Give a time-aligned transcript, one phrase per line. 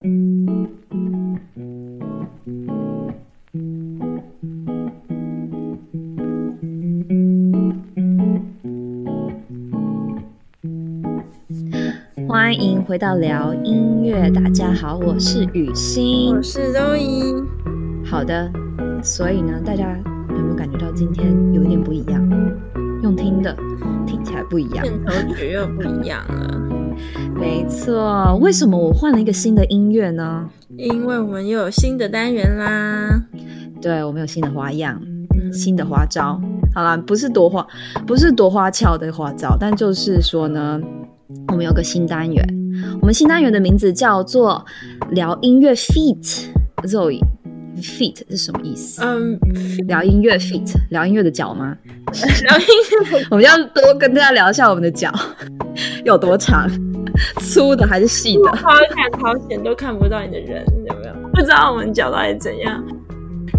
[0.00, 0.06] 欢
[12.54, 17.34] 迎回到聊音乐，大家好，我是雨欣，我是周怡。
[18.04, 18.48] 好的，
[19.02, 22.24] 所以呢，大家有没有感觉到今天有一点不一样？
[23.02, 23.52] 用听的
[24.06, 26.77] 听起来不一样，片头曲又不一样了。
[27.34, 30.48] 没错，为什么我换了一个新的音乐呢？
[30.76, 33.22] 因为我们又有新的单元啦。
[33.80, 35.00] 对，我们有新的花样，
[35.52, 36.40] 新的花招。
[36.74, 37.66] 好啦，不是多花，
[38.06, 40.80] 不是多花俏的花招，但就是说呢，
[41.48, 42.44] 我们有个新单元。
[43.00, 44.64] 我们新单元的名字叫做
[45.10, 46.46] 聊音乐 feat.
[46.84, 47.20] Zoe。
[47.80, 49.00] Feet 是什么意思？
[49.04, 49.38] 嗯，
[49.86, 51.76] 聊音乐 feet，聊音乐的脚吗？
[52.42, 52.66] 聊音
[53.12, 55.12] 乐， 我们要多跟大家聊一下我们的脚
[56.04, 56.68] 有多长，
[57.40, 58.50] 粗的还是细的？
[58.56, 61.28] 好看好险都看不到你的人，有没有？
[61.32, 62.82] 不知道我们脚到底怎样？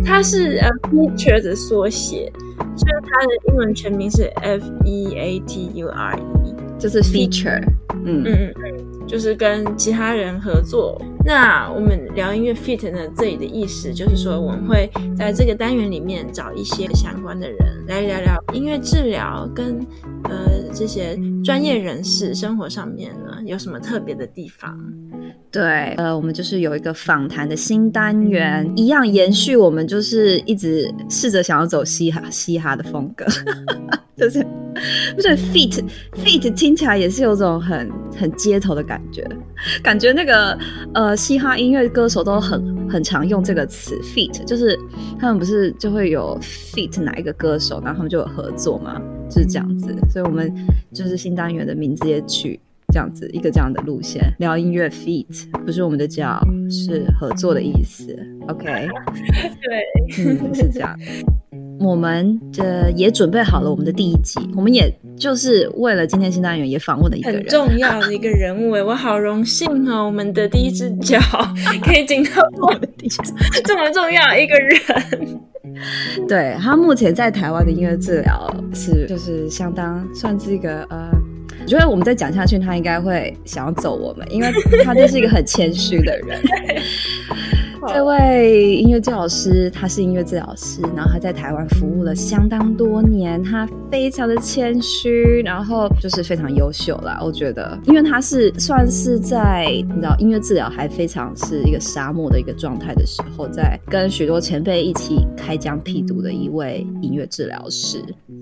[0.06, 2.32] 它是呃 feature 的缩写，
[2.78, 7.62] 所以它的英文全名是 F E A T U R E，就是 feature。
[8.06, 11.00] 嗯嗯嗯，就是跟其他人合作。
[11.26, 13.00] 那我们聊音乐 feat 呢？
[13.16, 19.80] 这里的意思就是说，我们会在这个单元里面找一些相关的人来聊聊音乐治疗跟
[20.24, 24.78] 呃这些专业人士生活上面呢有什么特别的地方。
[25.52, 33.26] 对，呃，我们就是有一个访谈的新单元，一样延续我们就是一直试着想要走嘻哈嘻哈的风格，
[34.16, 34.46] 就是
[35.16, 39.28] 不是 feat feat 听起来也是有种很很街头的感觉，
[39.84, 40.58] 感觉那个
[40.94, 44.78] 呃嘻哈音乐歌手都很很常用这个词 feat，就是
[45.20, 50.54] 他们不是就会有 feat 哪一个歌手，然后他们就有合作嘛，就是这样子，所以我们
[50.94, 52.60] 就是新单元的名字也取。
[52.92, 55.28] 这样子一个这样的路线，聊音乐 feat
[55.64, 56.40] 不是我们的叫，
[56.72, 58.18] 是合作的意思。
[58.48, 58.66] OK，
[59.62, 60.98] 对，嗯，是这样。
[61.80, 71.20] 我们这也准备好了我们的第一集，我们也就是为了今天新单元也访问了一个人，很重要的一个人物哎，我好荣幸哦，我们的第一只脚
[71.82, 75.40] 可以进到我的第一只这么重要一个人。
[76.28, 81.10] 对，他目前在台湾的音乐治疗是就是相当算是一个呃。
[81.62, 84.48] 我觉得我们再讲下去，他应该会想要走我们，因为
[84.84, 86.42] 他就是一个很谦虚的人。
[87.94, 97.20] 这位音乐治疗师，他是音乐治疗师，然后他在台湾服务了相当多年，他非常的谦虚，然后就是非常优秀啦。
[97.22, 107.98] 我觉得，因为他是算是在你知道音乐治疗还非常是一个沙漠的一个状态的时候，在跟许多前辈一起开疆辟土的一位音乐治疗师。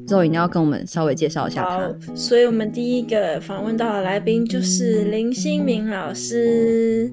[0.05, 2.15] 之后一定要跟我们稍微介绍一下他。
[2.15, 7.11] 所以我们第一个访问到的来宾就是林新明老师。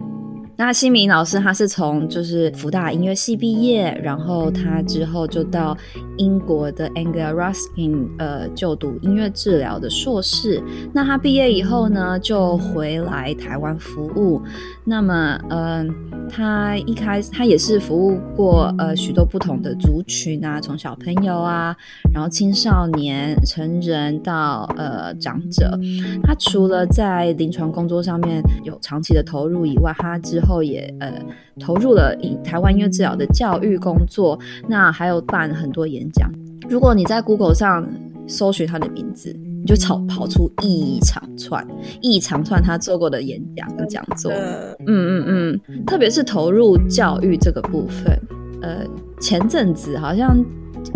[0.57, 5.77] 那新明老师他是从就是福大音乐系毕业，然后他之后就到
[6.17, 10.63] 英国的 Anglia Ruskin 呃就读音乐治疗的硕士。
[10.93, 14.41] 那他毕业以后呢，就回来台湾服务。
[14.85, 15.93] 那么，嗯、
[16.31, 21.75] 他一开始他也是服务过呃许多不同的族群啊，从小朋友啊，
[22.13, 25.77] 然后青少年、成人到呃长者。
[26.23, 31.13] 他除了在临床工作上面有长期的投入以外，他之后也呃
[31.59, 34.39] 投入了以台湾音乐治疗的教育工作，
[34.69, 36.31] 那还有办很多演讲。
[36.69, 37.87] 如果你在 Google 上
[38.27, 41.67] 搜寻他的名字，你就跑跑出一长串
[42.01, 44.31] 一长串他做过的演讲跟讲座。
[44.33, 48.19] 嗯嗯嗯，特别是投入教育这个部分，
[48.63, 48.85] 呃，
[49.21, 50.37] 前阵子好像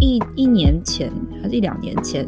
[0.01, 1.11] 一一年前
[1.43, 2.27] 还是一两年前。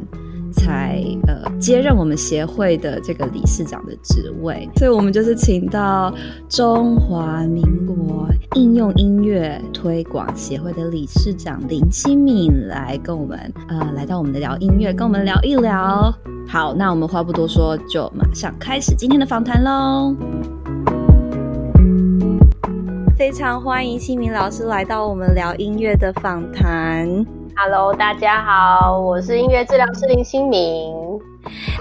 [0.52, 6.12] 才呃接任我们协会的这个理事长的职位，所以我们就是请到
[6.48, 16.12] 中华民国应用音乐推广协会的理事长林新敏来跟我们呃来到我们的聊音乐，跟我们聊一聊。
[16.48, 20.14] 好，那我们话不多说，就马上开始今天的访谈喽。
[23.16, 27.39] 非常欢迎新明老师来到我们聊音乐的访谈。
[27.56, 31.20] Hello，大家好，我是音乐治疗师林新明。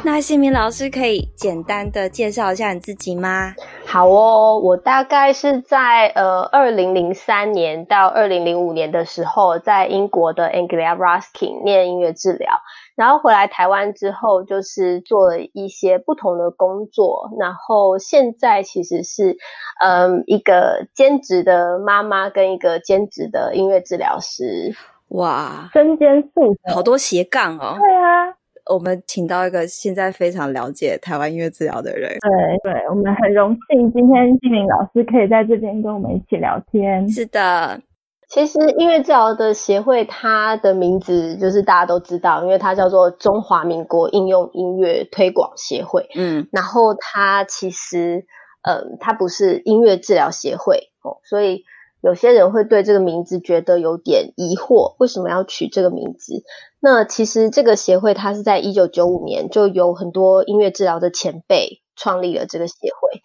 [0.04, 3.54] 那新明老师可以简单的介绍一下你自己吗？
[3.86, 12.52] 好哦，我大概是在呃二零零三年到二零零五年的时候，在英国的 Anglia Ruskin 念音乐治疗，
[12.96, 19.38] 然后回来台湾之后，就是做了一些不同的工作，然后现在其实是
[19.82, 24.76] 嗯、呃、一个兼职的妈妈跟一个兼职的音乐治疗师。
[25.10, 27.76] 哇，身兼数职，好多斜杠哦。
[27.80, 28.34] 对啊，
[28.74, 32.10] 我们请到一个现在非常了解台湾音乐治疗的人。
[32.10, 37.10] 对对，我们很荣幸今天纪明老师可以在这边跟我们一起聊天。
[37.10, 37.82] 是的。
[38.28, 46.08] 其实音乐治疗的协会，它的名字就是大家都知道，因为它叫做中华民国应用音乐推广协会。
[46.16, 48.28] 嗯，然后它其实，
[48.62, 51.64] 嗯，它不是音乐治疗协会哦，所以
[52.02, 56.44] 有些人会对这个名字觉得有点疑惑，为什么要取这个名字？
[56.80, 63.22] 那其实这个协会它是在一九九五年就有很多音乐治疗的前辈创立了这个协会，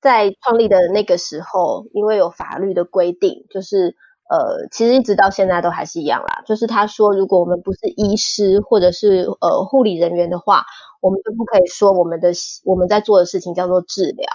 [0.00, 3.96] 在创立的那个时候，因为有法律的规定，就是。
[4.30, 6.42] 呃，其实一直到现在都还是一样啦。
[6.44, 10.66] 就是他说，如果我们不是医师或者是呃护理人员的话，
[11.00, 12.32] 我们就不可以说我们的
[12.66, 14.26] 我们在做的事情叫做治疗。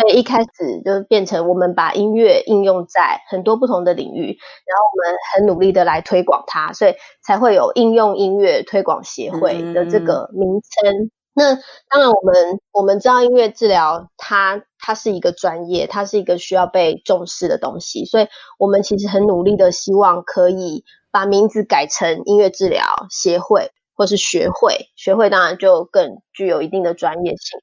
[0.00, 10.92] 所以一开始就变成我们把音乐应用在很多不同的领域，然后我们很努力的来推广它，所以才会有应用音乐推广协会的这个名称。
[10.92, 11.56] 嗯那
[11.90, 27.58] 当然，我们我们知道音乐治疗它它是一个专业，它是一个需要被重视的东西，所以我们其实很努力的希望可以把名字改成音乐治疗协会或是学会，学会当然就更具有一定的专业性。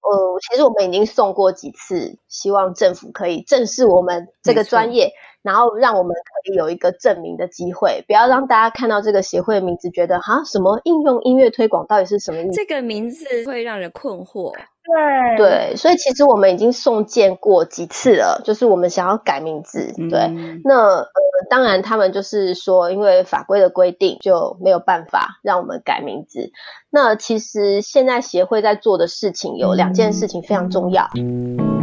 [0.00, 5.12] 呃，其实我们已经送过几次，希望政府可以正视我们这个专业。
[5.42, 12.52] 然后让我们可以有一个证明的机会，不要让大家看到这个协会的名字，觉得哈什么应用音乐推广到底是什么意思？
[12.52, 14.52] 这个名字会让人困惑。
[14.88, 19.92] 对对，所以其实我们已经送件过几次了，就是我们想要改名字。
[19.98, 20.30] 嗯、对，
[20.64, 21.06] 那呃
[21.50, 26.52] 当然他们就是说，因为法规的规定就没有办法让我们改名字。
[26.88, 31.06] 那其实现在协会在做的事情有两件事情非常重要。
[31.18, 31.77] 嗯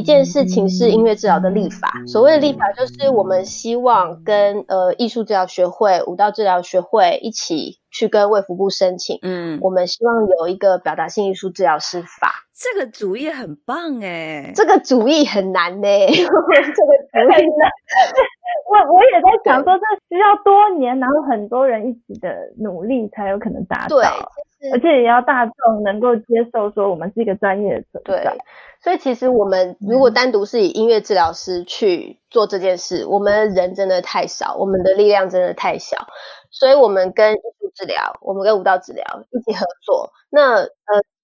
[0.00, 1.92] 一件事情是音乐治疗的立法。
[2.06, 9.18] 所谓的立法，就是我们希望跟呃艺术治疗学会、舞蹈治疗学会一起去跟卫福部申请。
[9.20, 12.32] 嗯，我们希望有一个表达性艺术治疗师法。
[12.56, 15.88] 这个主意很棒哎，这个主意很难呢。
[16.08, 17.68] 这个主意呢，
[18.72, 23.96] 我我也在想说，这需要多年，然后很多人一起的努力才有可能达到。
[23.96, 24.06] 对。
[24.72, 28.24] 而且也要大众能够接受，说我们是一个专业的存在。
[28.24, 28.38] 对，
[28.82, 35.96] 所以其实我们如果单独是以音乐治疗师去做这件事，嗯，我们人真的太少，我们的力量真的太小，
[36.50, 40.12] 所以我们跟艺术治疗，我们跟舞蹈治疗一起合作。
[40.30, 40.68] 那呃。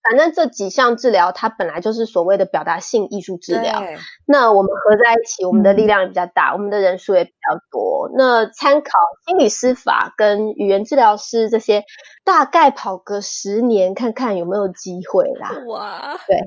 [0.09, 3.83] 反正这几项治疗，它本来就是所谓的表达性艺术治疗。
[4.27, 8.11] 那我们合在一起，我们的力量也比较大，嗯、我们的人数也比较多。
[8.17, 8.91] 那参考
[9.27, 11.85] 心理师法跟语言治疗师这些，
[12.25, 15.51] 大概跑个十年，看看有没有机会啦。
[15.67, 16.39] 哇，对。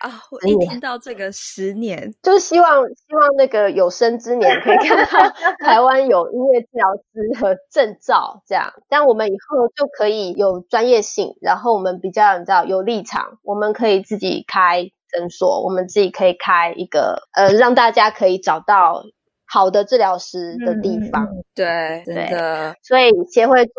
[0.00, 0.10] 啊！
[0.30, 5.30] 我一听到这个十年，就希望希望那个有生之年可以看到
[5.64, 19.04] 台湾有音乐治疗师和证照，这样，这样我们以后就可以有专业性，然后我们比较你知道有立场，我们可以自己开诊所，我们自己可以开一个呃，让大家可以找到
[19.46, 21.24] 好的治疗师的地方。
[21.24, 22.74] 嗯、对，真的。
[22.82, 23.74] 所以协会做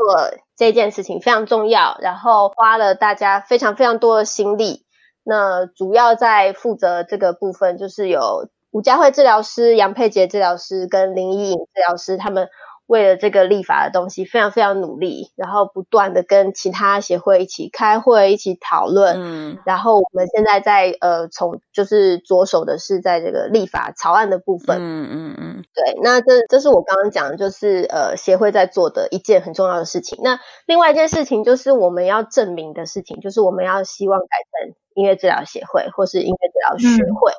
[0.56, 4.85] 这件事情非常重要，然后花了大家非常非常多的心力。
[5.26, 12.48] 那主要在负责这个部分，就是有吴佳慧治疗师、杨佩杰治疗师跟林依颖治疗师，他们
[12.88, 19.16] 为了这个立法的东西非常非常努力，然后不断的跟其他协会一起开会、一起讨论。
[19.20, 24.78] 嗯，然后我们现在在呃，从就是着手的是在这个立法草案的部分。
[24.80, 30.20] 嗯嗯嗯，对，那这这是我刚刚讲的，就是呃协会在做的一件很重要的事情。
[30.22, 34.76] 那另外一件事情就是我们要证明的事情，就是我们要希望改成。
[34.96, 37.36] 音乐治疗协会或是音乐治疗学会，嗯，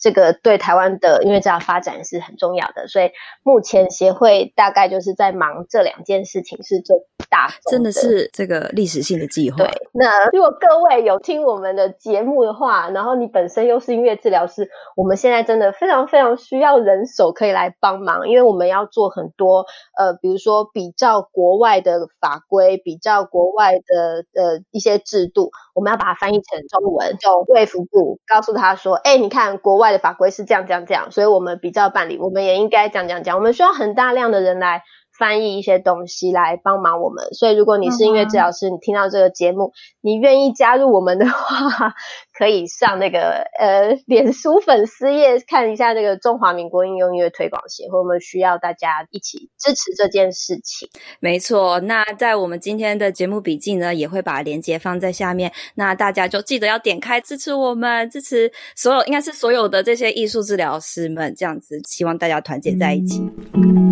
[0.00, 2.88] 这个对台湾的音乐治疗发展是很重要的。
[2.88, 3.10] 所以
[3.44, 6.96] 目前协会大概就是在忙这两件事情，是最
[7.28, 9.58] 大的，真的是这个历史性的计划。
[9.58, 19.66] 对，那如果各位有听我们的节目的话，然后你本身又是音乐治疗师，我们现在真的非常非常需要人手可以来帮忙，因为我们要做很多
[19.98, 27.16] 呃，比如说比较国外的法规，比较国外的呃一些制度，我们要把它翻译成中文。
[27.18, 33.36] 就卫福部告诉他说：“哎，你看国外法规是这样这样这样，所以我们比较办理，我们也应该这样这样讲。
[33.36, 34.82] 我们需要很大量的人来。”
[35.20, 41.92] 翻译一些东西来帮忙我们，所以如果你是音乐治疗师，嗯，你听到这个节目，你愿意加入我们的话，
[42.32, 50.88] 可以上那个呃 脸书粉丝页看一下这个中华民国应用音乐推广协会，我们需要大家一起支持这件事情。
[51.20, 63.20] 没错，那在我们今天的节目笔记呢，也会把链接放在下面，那大家就记得要点开支持我们，支持所有应该是所有的这些艺术治疗师们，这样子，希望大家团结在一起。
[63.52, 63.89] 嗯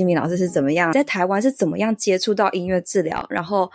[0.00, 3.70] 希明老师是怎么样在台湾是怎么样接触到音乐治疗，然后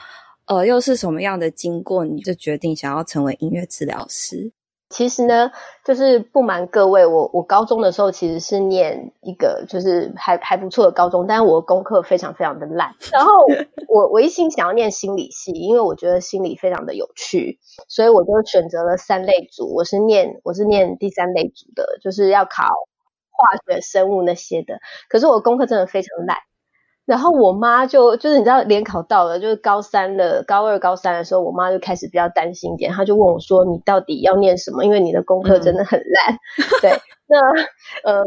[0.47, 4.51] 呃又是什么样的经过，你就决定想要成为音乐治疗师？
[4.89, 5.51] 其实呢，
[5.83, 12.91] 就是不瞒各位，我我高中的时候其实是念一个就是还还不错的高中，但是我功课非常非常的烂。
[13.11, 13.31] 然后
[13.87, 19.75] 我我一心想要念心理系，因为我觉得心理非常的有趣，所以我就选择了三类组。
[19.75, 22.65] 我是念我是念第三类组的，就是要考
[23.37, 24.79] 化学、生物那些的。
[25.09, 26.37] 可是我功课真的非常烂。
[27.05, 34.83] 然后我妈就就是你知道联考到了，就是高三了，高二、高三的时候，我妈就开始比较担心一点，她就问我说：“你到底要念什么？
[34.85, 36.33] 因为你的功课真的很烂。
[36.35, 36.39] 嗯
[36.81, 36.91] ”对，
[37.27, 37.37] 那
[38.11, 38.25] 嗯，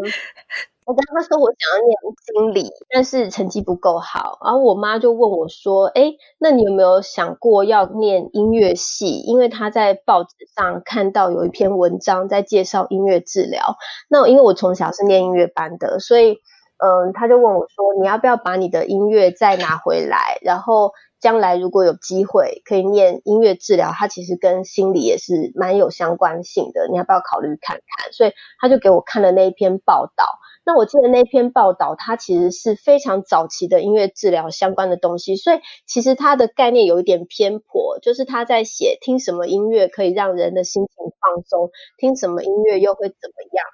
[0.89, 4.39] 我跟她说我想要念心理，但是成绩不够好。
[4.43, 9.19] 然后我妈就问我说：“哎，那你有没有想过要念音乐系？
[9.19, 13.77] 因为她在报纸上看到有一篇文章在介绍音乐治疗。
[14.09, 16.39] 那因为我从小是念音乐班的，所以。”
[16.81, 20.39] 嗯，他就问我说：“你要不要把你的音乐再拿回来？
[20.43, 26.87] 然后将来如果有机会可以念音乐治疗，它其实跟心理也是蛮有相关性的。
[26.89, 30.25] 你要不要考虑看看？”所以他就给我看了那一篇报道。
[30.69, 43.65] 那我记得那篇报道，它其实是非常早期的音乐治疗相关的东西，所以其实它的概念有一点偏颇，就是他在写听什么音乐可以让人的心情放松，听什么音乐又会怎么样。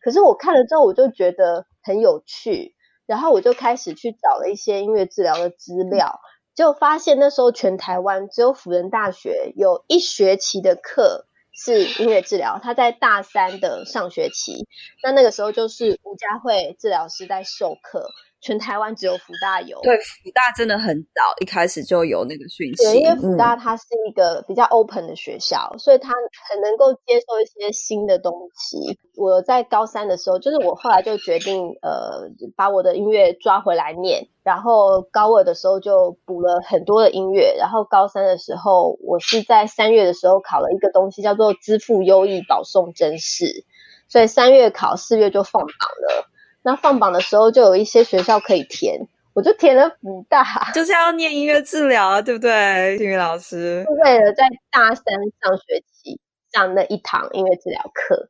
[0.00, 1.66] 可是我看了之后，我就觉得。
[1.86, 6.18] 很有趣，然后我就开始去找了一些音乐治疗的资料，
[6.54, 14.66] 就发现那时候全台湾只有辅仁大学有一学期的课是音乐治疗，他在大三的上学期，
[15.02, 18.10] 那那个时候就是吴佳慧治疗师在授课。
[18.44, 22.84] 全台湾只有福大有，对，福大真的很早一开始就有那个讯息。
[22.84, 26.12] 对，因为福大它是一个比较 open 的学校，嗯、所以它
[26.50, 28.98] 很能够接受一些新的东西。
[29.16, 43.64] 我在高三的时候，就是我后来就决定，呃，把我的音乐抓回来念，然后高二的时候就补了很多的音乐，然后高三的时候，我是在三月的时候考了一个东西，叫做支付优异保送真试，
[44.06, 46.28] 所以三月考，四月就放榜了。
[46.64, 53.84] 那放榜的时候就有一些学校可以填，我就填了福大，就是要念音乐治疗啊，对不对，幸云老师？
[53.84, 55.04] 是为了在大三
[55.40, 56.18] 上学期
[56.50, 58.28] 上那一堂音乐治疗课，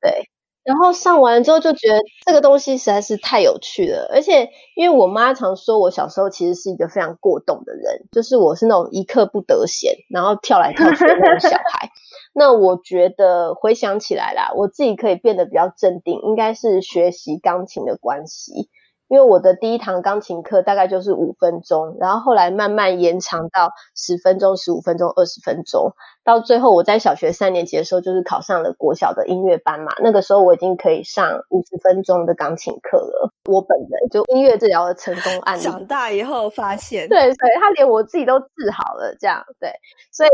[0.00, 0.28] 对。
[0.62, 11.90] 然后上完之后就觉得这个东西实在是太有趣了，而且因为我妈常说我小时候其实是一个非常过动的人，就是我是那种一刻不得闲，然后跳来跳去的那种小孩。
[12.32, 18.68] 那我觉得回想起来啦，我自己可以变得比较镇定，应该是学习钢琴的关系。
[19.08, 29.90] 因为我的第一堂钢琴课大概就是五分钟，然后后来慢慢延长到十分钟、十五分钟、二十分钟，到最后我在小学三年级的时候就是考上了国小的音乐班嘛。
[30.00, 33.32] 那个时候我已经可以上五十分钟的钢琴课了。
[33.50, 35.62] 我本人就音乐治疗的成功案例。
[35.62, 39.72] 长大以后发现，对所以，他连我自己都治好了，这样对，
[40.12, 40.30] 所以。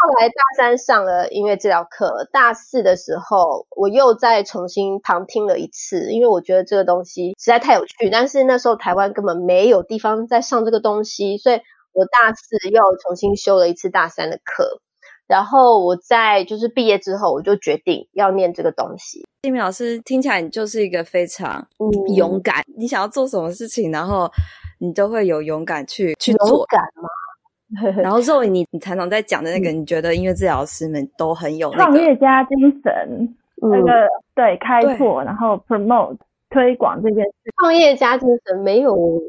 [0.00, 8.08] 后来大三上了音乐治疗课，大四的时候我又再重新旁听了一次，因为我觉得这个东西实在太有趣。
[8.10, 11.56] 但是那时候台湾根本没有地方在上这个东西，所以
[11.92, 14.80] 我大四又重新修了一次大三的课。
[15.26, 19.26] 然后我在就是毕业之后，我就决定要念这个东西。
[19.42, 21.66] 金明老师听起来你就是一个非常
[22.16, 24.30] 勇敢，嗯、你想要做什么事情，然后
[24.78, 26.48] 你都会有勇敢去去做。
[26.48, 27.08] 勇敢吗？
[28.02, 36.16] 然后作为你你常常在讲的那个，你觉得音乐治疗师们都很有那个创业家精神，嗯、那个对开拓，然后 promote
[36.48, 37.32] 推广这件事。
[37.60, 39.20] 创业家精神没有我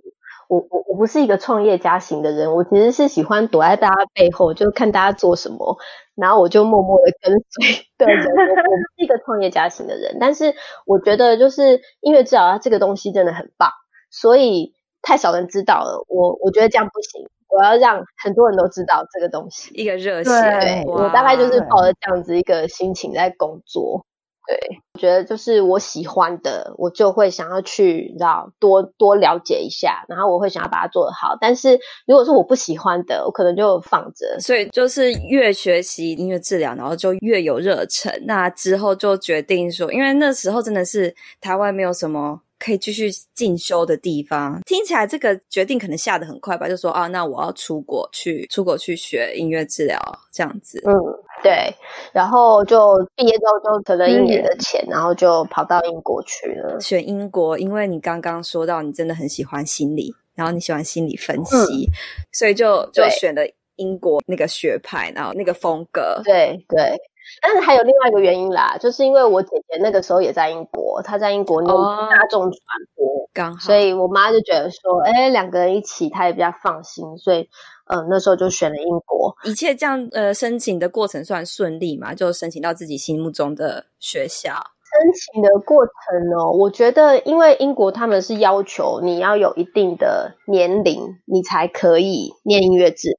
[0.69, 5.77] 我我不是一个创业家型的人，我其实是喜欢躲在大家背后，就看大家做什么，
[6.15, 7.85] 然后我就默默的跟随。
[7.97, 10.55] 对，对，对，我不是一个创业家型的人， 但是
[10.85, 13.69] 我觉得就是音乐治疗这个东西真的很棒，
[14.09, 17.27] 所以太少人知道了，我我觉得这样不行。
[17.49, 20.29] 我要让很多人都知道这个东西，一个热血。
[20.29, 24.05] 对，我大概就是抱着这样子一个心情在工作。
[24.47, 24.57] 对，
[24.95, 31.37] 我觉得就是我喜欢的，我就会想要去，你知道，多多了解一下，然后我会想要把它做得好。
[31.39, 34.39] 但是如果是我不喜欢的，我可能就放着。
[34.39, 38.11] 所以就是越学习音乐治疗，然后就越有热忱。
[38.25, 42.41] 那之后就决定说，因为那时候真的是台湾没有什么。
[42.59, 46.67] 可以继续进修的地方，听起来这个决定可能下得很快吧？
[46.67, 49.97] 就说啊，那我要出国去，出国去学音乐治疗
[50.31, 50.83] 这样子。
[50.85, 50.93] 嗯，
[51.41, 51.73] 对。
[52.11, 56.79] 然后就毕业之后就存了一年的钱，嗯、然后就跑到英国去了。
[56.81, 61.91] 选英国，因为你刚刚说到你真的很喜欢心理，然后你喜欢心理分析，嗯、
[62.33, 63.41] 所以就就选了
[63.77, 66.21] 英国那个学派，然后那个风格。
[66.25, 66.97] 对对。
[67.41, 71.73] 但是还有另外一个原因啦，就是因为我姐姐那个时候也在英国，她在英国念
[72.09, 72.53] 大众传
[72.95, 77.49] 播，刚好，所以我妈就觉得说，哎，两个人一起，她也比较放心，所以，
[77.87, 79.35] 嗯、呃，那时候就选了英国。
[79.43, 82.13] 一切这样，呃，申请的过程算顺利嘛？
[82.13, 84.53] 就申请到自己心目中的学校。
[84.91, 85.93] 申请的过程
[86.35, 93.17] 哦，我觉得，因为英国他们是要求你要有一定的年龄，你才可以念音乐治疗。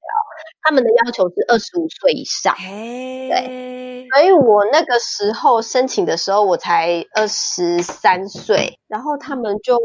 [0.62, 2.54] 他们的要求是二十五岁以上。
[2.56, 9.78] 对，所以我那个时候申请的时候，我才二十三岁，然后他们就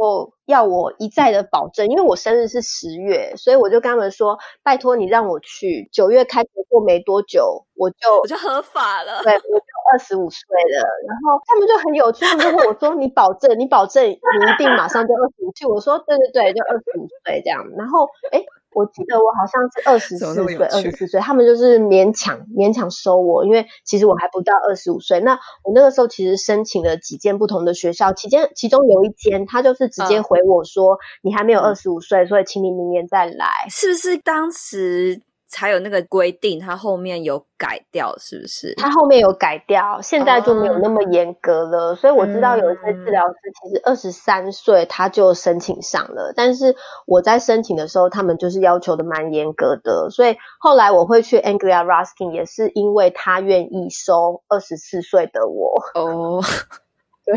[0.46, 9.22] 要我一再的保证，因为我生日是十月，所以我就跟他们说，拜托你让我去九月开学过没多久，我就我就合法了。
[9.24, 10.88] 对，我就二十五岁了。
[11.08, 13.58] 然后他们就很有趣，他们就问我说：“你保证？
[13.60, 25.22] 你保证你一定马上就二十五岁？”我说：“对对对，就二十五岁这样。”然后诶我记得我好像是二十四岁，二十四岁，他们就是勉强勉强收我，因为其实我还不到二十五岁。
[25.22, 25.32] 那
[25.64, 33.48] 我那个时候其实申请了几间不同的学校，其间其中有一间，他就是直接回我说，嗯、你还没有二十五岁，所以请你明年再来。
[33.70, 35.22] 是不是当时？
[35.56, 38.76] 才有那个规定，他后面有改掉，是不是？
[38.76, 41.92] 他后面有改掉，现在就没有那么严格了。
[41.92, 41.98] Oh.
[41.98, 46.76] 所以我知道有一些治疗师其实二十三岁他就申请上了，但是
[47.08, 50.10] 我在申请的时候，他们就是要求的蛮严格的。
[50.10, 55.82] 所以后来我会去 Anglia Ruskin，也是因为他愿意收二十四岁的我。
[55.94, 56.46] 哦，oh.
[57.24, 57.34] 对，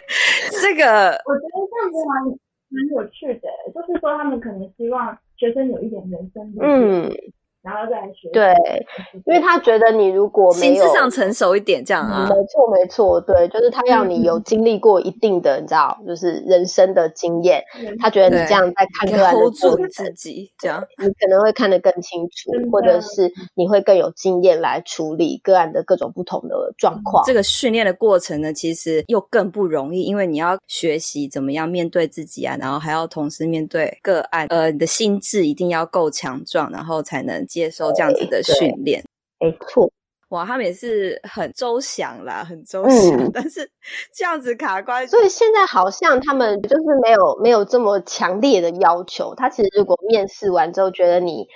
[0.62, 0.84] 这个
[1.26, 2.24] 我觉得这样子蛮
[2.70, 7.12] 蛮有趣的，就是说他们可能希望学生有一点人生的嗯。
[7.60, 8.54] 然后再学，对，
[9.26, 27.24] 因为他觉得你如果没有心智上成熟一点，这样啊，没错没错，对，就是他要你有经历过一定的，嗯、你知道，就是人生的经验，嗯、他觉得你这样在看个案的时候自己这样，你可能会看得更清楚，嗯、或者是你会更有经验来处理个案的各种不同的状况。
[27.26, 37.44] 这个训练的过程呢，其实又更不容易，因为你要学习怎么样面对自己啊，然后还要同时面对个案，呃，你的心智一定要够强壮，然后才能。
[37.58, 39.02] 接受这样子的训练，
[39.40, 39.90] 没错，
[40.28, 43.68] 哇，他们也是很周详啦，很周详，嗯、但是
[44.14, 49.34] 这样子卡关，所以现在好像他们就是没有没有这么强烈的要求。
[49.34, 51.46] 他其实如果面试完之后觉得你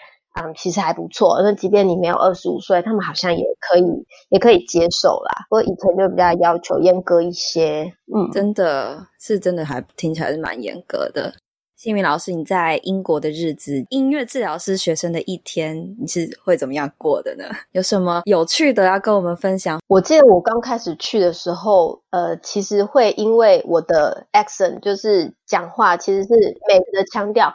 [0.40, 3.84] 嗯其实还不错，那即便你没有二十五岁，他们好像也可以
[4.30, 5.44] 也可以接受啦。
[5.50, 11.34] 不过以前就比较要求严格一些，嗯，真的是真的还听起来是蛮严格的。
[11.82, 17.44] 幸运老师，你在英国的日子，音乐治疗师学生的一天，你是会怎么样过的呢？
[17.72, 19.80] 有什么有趣的要跟我们分享？
[19.88, 26.28] 我记得我刚开始去的时候，呃，其实会因为我的 accent，就是讲话其实是
[26.68, 27.52] 美的腔调。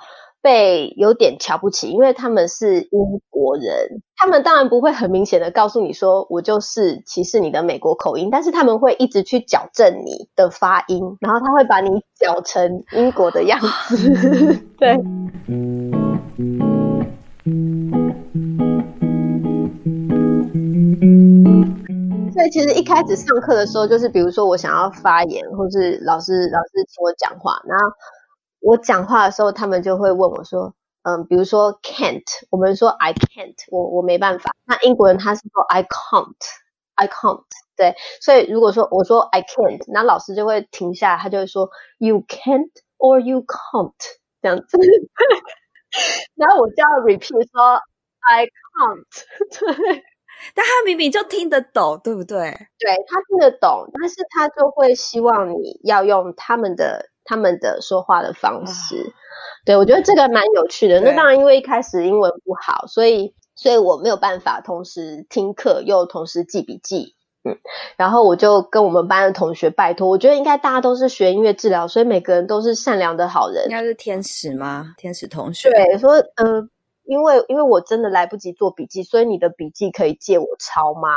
[0.47, 14.07] 被有点瞧不起，因为他们是英国人，他们当然不会很明显的告诉你说我就是歧视你的美国口音，但是他们会一直去矫正你的发音，然后他会把你矫成英国的样子。
[14.79, 14.95] 对，
[22.31, 27.86] 所以其实一开始上课的时候，就是比如说我想要发言，或是老师老师请我讲话，然后。
[28.61, 34.51] 我讲话的时候，他们就会问我说：“嗯，比如说 can't，我们说 I can't，我我没办法。
[34.65, 37.43] 那英国人他是说 I can't，I can't，
[37.75, 37.95] 对。
[38.21, 43.93] 所以如果说我说 I can't，那老师就会停下来，他就会说 You can't or you can't
[44.41, 44.77] 这样子。
[46.35, 47.81] 然后我就要 repeat 说
[48.29, 49.05] I can't，
[49.87, 50.03] 对。
[50.55, 52.51] 但他明明就听得懂，对不对？
[52.79, 57.09] 对，他听得懂，但是他就会希望你要用他们的。
[57.27, 59.13] 他们的说话的方式，啊、
[59.65, 60.99] 对，我觉得这个蛮有趣的。
[61.01, 67.13] 那当然，因为一开始英文不好，所以所以我没有办法同时听课又同时记笔记。
[67.43, 67.55] 嗯，
[67.95, 73.63] 然后我就跟我们班的同学拜托，我觉得应该大家都是学音乐治疗，所以每个人都是善良的好人。
[73.65, 74.93] 应该是天使吗？
[74.97, 75.69] 天使同学。
[75.69, 76.69] 对，说嗯、呃，
[77.05, 81.09] 因为因为我真的来不及做笔记，所以你的笔记可以借我抄吗？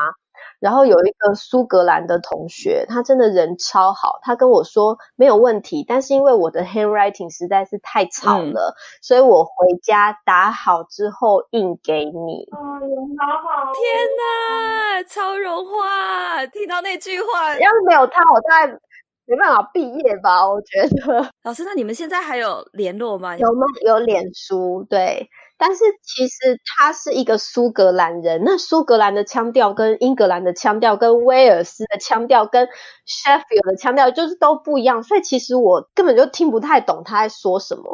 [0.61, 12.47] 然后有一个苏格兰的同学，他真的人超好，他跟我说没有问题，但是因为我的 handwriting 实在是太吵了，嗯、所以我回家打好之后印给你。
[12.53, 13.73] 哦，人好好！
[13.73, 16.47] 天哪，超融化！
[16.47, 18.79] 听到那句话，要是没有他，我大概
[19.25, 20.47] 没办法毕业吧？
[20.47, 21.27] 我觉得。
[21.43, 23.35] 老师，那你们现在还有联络吗？
[23.39, 23.67] 有吗？
[23.87, 25.29] 有脸书，对。
[25.61, 32.67] 但是其实他是一个苏格兰人，那苏格兰的腔调跟英格兰的腔调，跟威尔斯的腔调，跟
[33.07, 37.85] Sheffield 的腔调就是都不一样，所以其实我根本就听不太懂他在说什么，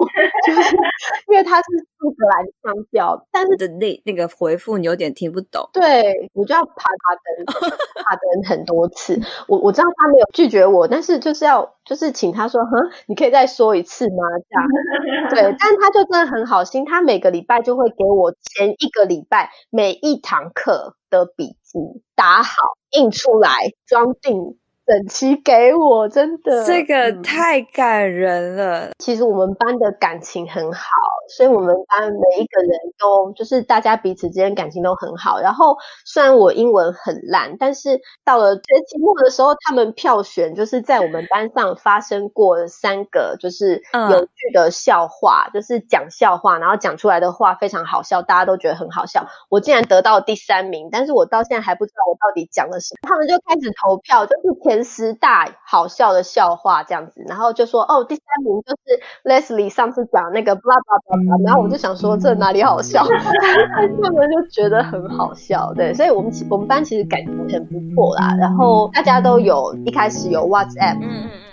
[0.47, 0.61] 就是
[1.29, 1.65] 因为他是
[1.99, 7.47] 苏格兰腔调，但是的那那个回复你有点听不懂，对，我就要爬爬登，
[8.05, 12.71] 爬登很多次，我我知道他没有拒绝我，但是就是要就是请他说，哼，
[13.07, 14.23] 你可以再说一次吗？
[14.49, 14.69] 这样，
[15.51, 21.79] 对，但他就真的很好心，他每个礼拜他就会给我前一个礼拜每一堂课的笔记
[22.15, 22.51] 打好
[22.91, 24.59] 印出来装订。
[24.87, 28.87] 整齐给我，真的，这个太感人了。
[28.87, 30.89] 嗯，其实我们班的感情很好，
[31.29, 35.41] 所以我们班每一个人都就是大家彼此之间感情都很好。
[35.41, 49.27] 然后虽然我英文很烂，但是到了学期末的时候，他们票选就是在我们班上发生过三个就是有趣的笑话，嗯、就是讲笑话，然后讲出来的话非常好笑，大家都觉得很好笑。
[49.49, 53.09] 我竟然得到第三名，但是我到现在还不知道我到底讲了什么。
[53.09, 54.76] 他们就开始投票，就是前。
[54.85, 70.99] 十大好笑的笑话这样子，然后就说哦，第三名就是 Leslie 上次讲那个 blah blah blah blah，然后我就想说这哪里好笑， 他们就觉得很好笑，对，所以我们我们班其实感情很不错啦，然后大家都有一开始有 WhatsApp，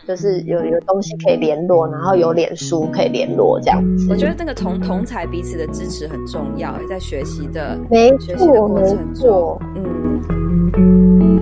[0.08, 4.08] 就是有有东西可以联络，然后有脸书可以联络这样子。
[4.10, 8.84] 我觉得那个同同侪彼此的支持很重要，在学习的没错没
[9.14, 11.33] 错，嗯。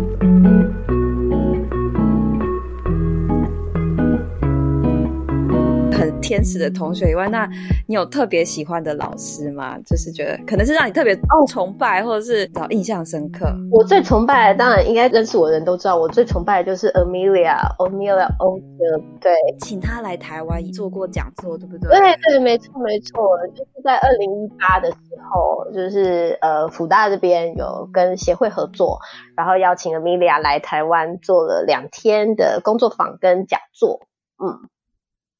[6.31, 7.45] 天使的同学以外，那
[7.89, 9.77] 你有特别喜欢的老师吗？
[9.85, 11.13] 就是觉得可能是让你特别
[11.49, 13.53] 崇拜，或者是找印象深刻。
[13.69, 19.03] 我最崇拜的，当然应该认识我的人都知道，我最崇拜的就是 Amelia，Amelia Oldfield。
[19.19, 21.89] 对，请他来台湾做过讲座，对不对？
[21.89, 24.97] 对对，没错没错，就是在二零一八的时
[25.29, 28.99] 候，就是呃，福大这边有跟协会合作，
[29.35, 34.07] 然后邀请 Amelia 来台湾做了两天的工作坊跟讲座。
[34.41, 34.69] 嗯。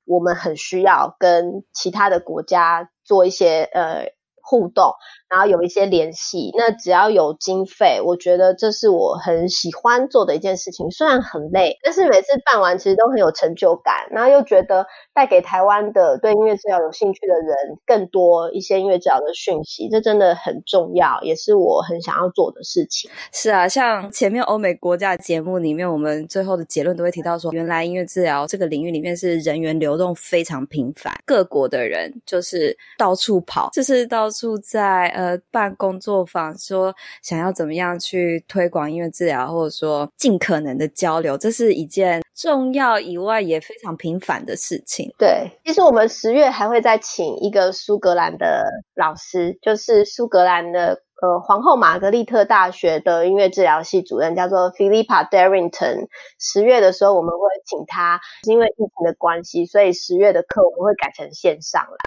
[0.06, 4.94] 我们很需要跟其他的国家做一些呃互动。
[5.32, 10.92] 然后有一些联系，那只要有经费，我觉得这是我很喜欢做的一件事情。
[10.92, 14.10] 虽然很累，但是每次办完其实都很有成就感。
[14.12, 23.10] 然后又觉得带给台湾的对音乐治疗有兴趣的人更多一些音乐治疗的讯息，这真的很重要，也是我很想要做的事情。
[23.32, 35.21] 是啊，像前面欧美国家的节目里面，我们最后的结论都会提到说，原来音乐治疗这个领域里面是人员流动非常频繁，各国的人就是到处跑，就是到处在。
[35.22, 45.14] 呃办工作坊，说想要怎么样去推广音乐治疗，或者说尽可能的交流，这是一件重要以外也非常平凡的事情。
[45.20, 56.08] 对，其实我们十月还会再请一个苏格兰的老师，就是苏格兰的呃皇后玛格丽特大学的音乐治疗系主任，叫做 Philippa Darrington。
[56.40, 61.98] 十月的时候我们会请他，因为疫情的关系，所以十月的课我们会改成线上啦。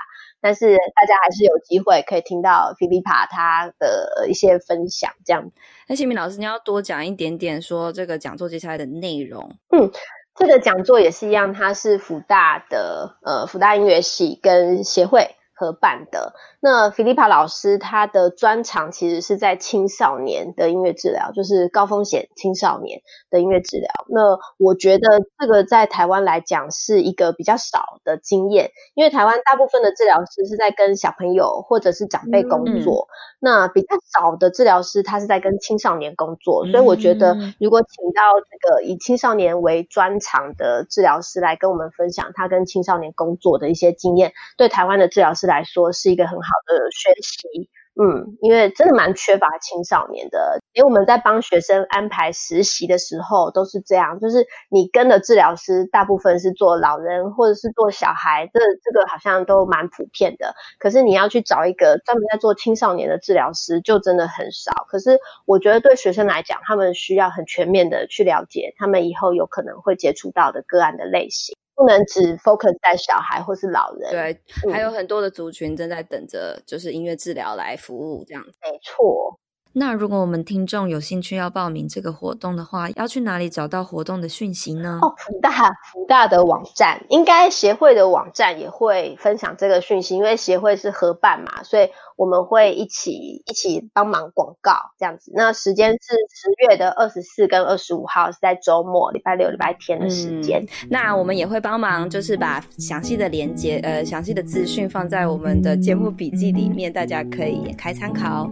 [0.44, 5.50] 但是大家还是有机会可以听到 Philippa 他的一些分享，这样。
[5.88, 9.56] 那新民老师，你要多讲一点点，说这个讲座接下来的内容。
[9.70, 9.90] 嗯，
[10.34, 16.34] 这个讲座也是一样，它是福大的呃福大音乐系跟协会合办的。
[16.60, 23.88] 那 Philippa 老师他的专长其实是在青少年的音乐治疗，就是高风险青少年的音乐治疗。
[24.08, 36.66] 那我觉得这个在台湾来讲是一个比较少的经验，因为台湾大部分的治疗师是在跟小朋友或者是长辈工作，嗯、那比较少的治疗师他是在跟青少年工作。
[36.66, 47.68] 所以我觉得如果请到这个以青少年为专长的治疗师来跟我们分享他跟青少年工作的一些经验，对台湾的治疗师来说是一个很好的学习，
[48.00, 50.58] 嗯，因为真的蛮缺乏青少年的。
[50.72, 60.54] 因为我们在帮学生安排实习的时候都是这样，就是你跟的治疗师大部分是做老人或者是做小孩，这这个好像都蛮普遍的。
[60.80, 64.72] 可是你要去找一个专门在做青少年的治疗师，就真的很少。
[64.88, 71.56] 可是我觉得对学生来讲，他们需要很全面的去了解他们以后有可能会接触到的个案的类型。
[71.74, 78.52] 不能只 focus 在小孩或是老人，对，嗯、还有很多的族群正在等着，就是音乐治疗来服务这样子。
[78.62, 79.38] 没错，
[79.76, 85.00] 那如果我们听众有兴趣要报名这个活动的话，要去哪里找到活动的讯息呢？
[85.02, 85.50] 哦，福大
[85.92, 95.32] 福大的网站，应该协会的网站也会分享这个讯息，因为协会是合办嘛，所以我们会一起一起帮忙广告这样子。
[95.34, 100.62] 那时间是十月的二十四跟二十五号，是在周末，礼拜六、礼拜天的时间。
[100.62, 108.48] 嗯，那我们也会帮忙，就是把详细的连接呃详细的资讯放在我们的节目笔记里面，大家可以也开参考。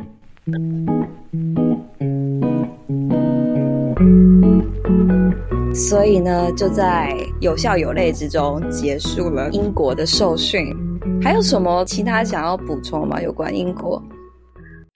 [5.72, 10.74] 所以呢，就在有笑有泪之中结束了英国的受训。
[11.22, 13.22] 还有什么其他想要补充吗？
[13.22, 14.02] 有关英国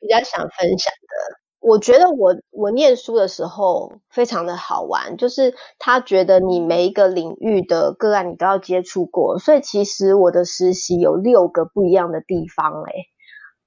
[0.01, 12.93] 比较想分享的，我觉得我我念书的时候非常的好玩，就是他觉得你每一个领域的个案你都要接触过，所以其实我的实习有六个不一样的地方诶、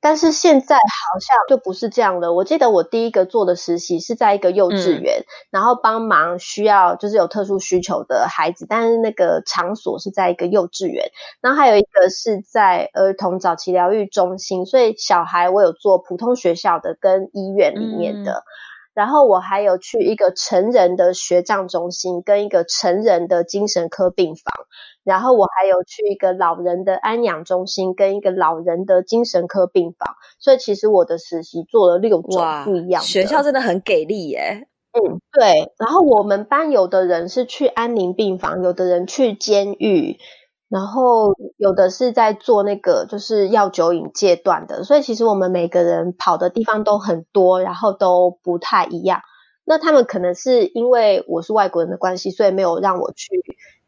[0.02, 2.34] 但是现在好像就不是这样了。
[2.34, 11.12] 我记得我第一个做的实习是在一个幼稚园，嗯、然后帮忙需要就是有特殊需求的孩子，但是那个场所是在一个幼稚园。
[11.42, 18.32] 然后还有一个是在儿童早期疗愈中心，所以小孩我有做普通学校的跟医院里面的。
[18.32, 18.44] 嗯、
[19.00, 24.54] 然后我还有去一个成人的学障中心跟一个成人的精神科病房。
[25.06, 33.02] 然后我还有去一个老人的安养中心，跟一个老人的精神科病房，所以其实我的实习做了六种不一样。
[33.02, 34.68] 学校真的很给力耶。
[34.92, 35.72] 嗯，对。
[35.78, 40.18] 然后我们班有的人是去安宁病房，有的人去监狱，
[40.70, 49.22] 然后有的是在做那个就是药酒瘾戒断的，所以其实我们每个人跑的地方都很多，然后都不太一样。
[49.66, 53.28] 那他们可能是因为我是外国人的关系，所以没有让我去。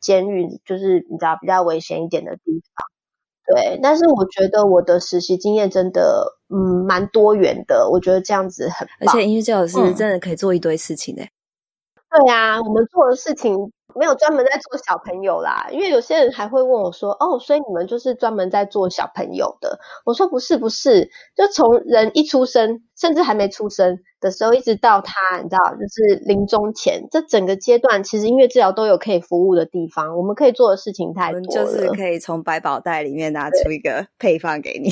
[0.01, 2.41] 监狱就是你知道比较危险一点的地
[2.75, 3.79] 方，对。
[3.83, 9.13] 但是我觉得我的实习经验真的嗯蛮多元的，我觉得这样子很棒。
[9.13, 11.21] 而且音乐治疗师真的可以做一堆事情的。
[11.21, 30.15] 对啊，我们做的事情没有专门在做小朋友啦，因为有些人还会问我说：“哦，所以你们就是专门在做小朋友的？”我说：“不是，不是，就从人一出生，甚至还没出生。”的时候，一直到他，你知道，就是临终前，这整个阶段，其实音乐治疗都有可以服务的地方。
[30.15, 34.91] 我们可以做的事情太多了，就是可以从百宝袋里面拿出一个 配方给你。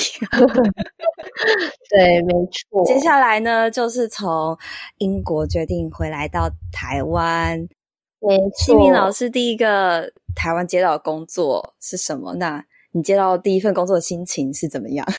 [1.92, 2.34] 对，没
[2.72, 2.84] 错。
[2.86, 4.58] 接下来呢，就是从
[4.98, 7.68] 英国决定回来到台湾。
[8.22, 8.50] 没错。
[8.56, 12.36] 希明老师第一个台湾接到的工作是什么？
[12.36, 15.06] 那你接到第一份工作的心情是怎么样？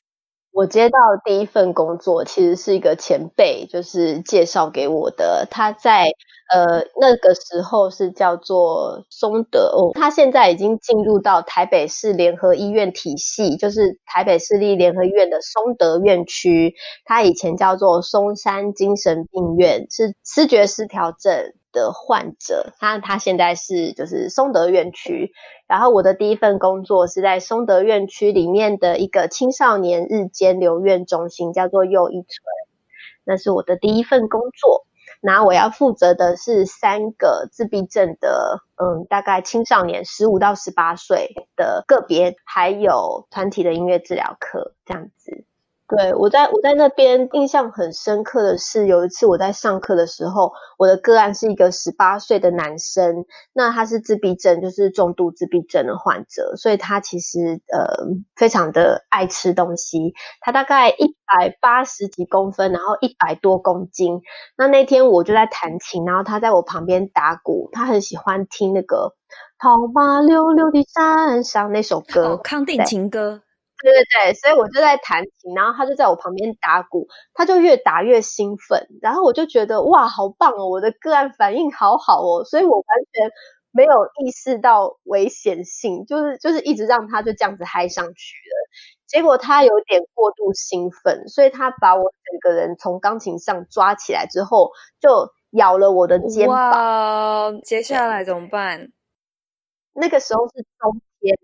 [0.53, 5.47] 我接到第一份工作，其实是一个前辈，就是介绍给我的。
[5.49, 6.07] 他在
[6.53, 16.75] 呃那个时候是叫做松德哦，他现在已经进入到台北市联合医院体系，就是台北市立联合医院的松德院区。
[17.05, 25.33] 他以前叫做松山精神病院，是思觉失调症的患者，他他现在是就是松德院区，
[25.67, 32.29] 然后我的第一份工作是在松德院区里面的一个青少年日间留院中心，叫做又一村，
[33.25, 34.87] 那是我的第一份工作。
[35.23, 45.45] 那我要负责的是三个自闭症的，嗯，大概青少年十五到十八岁的个别，还有团体的音乐治疗课这样子。
[45.90, 64.20] 对，我在我在那边印象很深刻的是，有一次我在上课的时候，我的个案是一个十八岁的男生，那他是自闭症，就是重度自闭症的患者，所以他其实呃非常的爱吃东西，他大概一百八十几公分，然后一百多公斤。
[64.57, 69.14] 那那天我就在弹琴，然后他在我旁边打鼓，他很喜欢听那个
[69.59, 73.42] 跑马溜溜的山上那首歌，哦，康定情歌。
[73.83, 83.31] 对对对，所以我就在弹琴，然后他就在我旁边打鼓，他就越打越兴奋，然后我就觉得哇，好棒哦，我的个案反应好好哦，所以我完全
[83.71, 83.93] 没有
[84.25, 88.55] 意识到危险性，就是就是一直让他就这样子嗨上去了，
[89.07, 96.57] 结果他有点过度兴奋，所以他把我整个人从钢琴上抓起来之后，就咬了我的肩膀。
[96.57, 98.93] 哇，接下来怎么办？
[99.95, 101.37] 那个时候是冬天。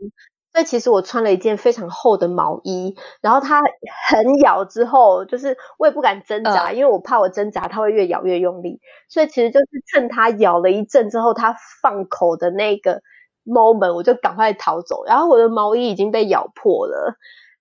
[0.57, 3.61] 所以其实我穿了一件非常厚的毛衣，然后它
[4.09, 8.81] 很咬之后，就是我也不敢挣扎，因为我怕我挣扎它会越咬越用力。
[9.11, 13.03] 所以其实就是趁它咬了一阵之后，它放口的那个
[13.45, 15.05] moment，我就赶快逃走。
[15.05, 17.16] 然后我的毛衣已经被咬破了，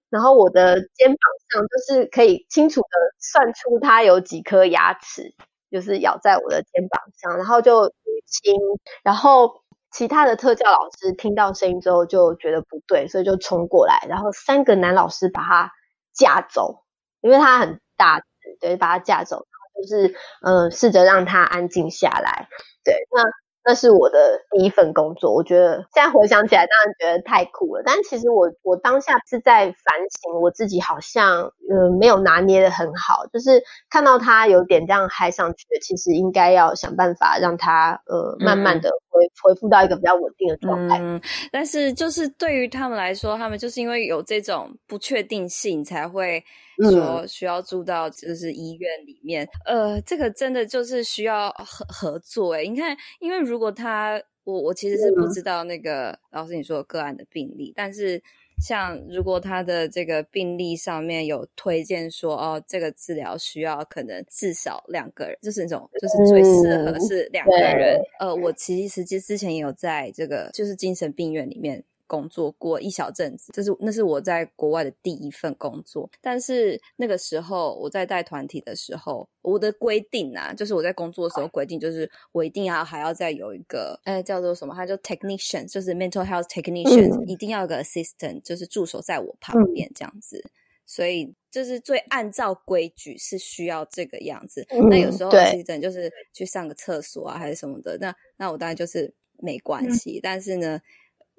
[0.09, 1.17] 然后我的肩膀
[1.49, 2.87] 上就是可以清楚的
[3.19, 5.33] 算出它有几颗牙齿，
[5.69, 7.91] 就是咬在我的肩膀上，然后就淤
[8.25, 8.55] 青，
[9.03, 9.64] 然后。
[9.95, 15.71] 其他的特教老师听到声音之后就觉得不对，所以就冲过来，然后三个男老师把他
[16.13, 16.83] 架走，
[17.21, 18.21] 因为他很大，
[18.59, 22.49] 对，把他架走，就是嗯，试着让他安静下来，
[22.83, 23.44] 对，那。
[23.67, 24.17] 那是我的
[24.51, 27.81] 第一份工作，我觉得现在回想起来，当然觉得太酷了。
[27.83, 40.99] 但其实我我当下是在反省我自己，好像呃没有拿捏的很好，就是看到他有点这样嗨上去，其实应该要想办法让他呃慢慢的恢恢复到一个比较稳定的状态。
[41.01, 41.19] 嗯，
[41.51, 46.43] 但是就是对于他们来说，他们就是因为有这种不确定性，才会。
[46.83, 52.67] 说需要住到就是医院里面，嗯、呃，这个真的就是需要合合作诶。
[52.67, 58.21] 你看，因为如果他，我我其实是不知道那个、嗯、老师你说的个案的病例，但是
[58.61, 67.99] 像如果他的这个病例上面有推荐说，哦，这个治疗需要可能至少两个人，就是那种就是最适合是两个人。
[68.19, 71.83] 嗯、呃，我其实实际之前也有在这个就是精神病院里面。
[72.07, 76.09] 工作过一小阵子，这是那是我在国外的第一份工作。
[76.21, 84.73] 但是那个时候我在带团体的时候，我的规定啊，就是我在工作的时候规定，就是我一定要还要再有一个，哎，叫做什么？
[84.75, 90.41] 它叫 technician，就是 mental health technician，嗯，一定要有个 assistant，就是助手在我旁边这样子。
[90.45, 90.49] 嗯，
[90.85, 94.65] 所以就是最按照规矩是需要这个样子。
[94.69, 100.19] 嗯，那有时候 assistant 就是去上个厕所啊，还是什么的，那那我当然就是没关系。
[100.19, 100.79] 嗯，但是呢。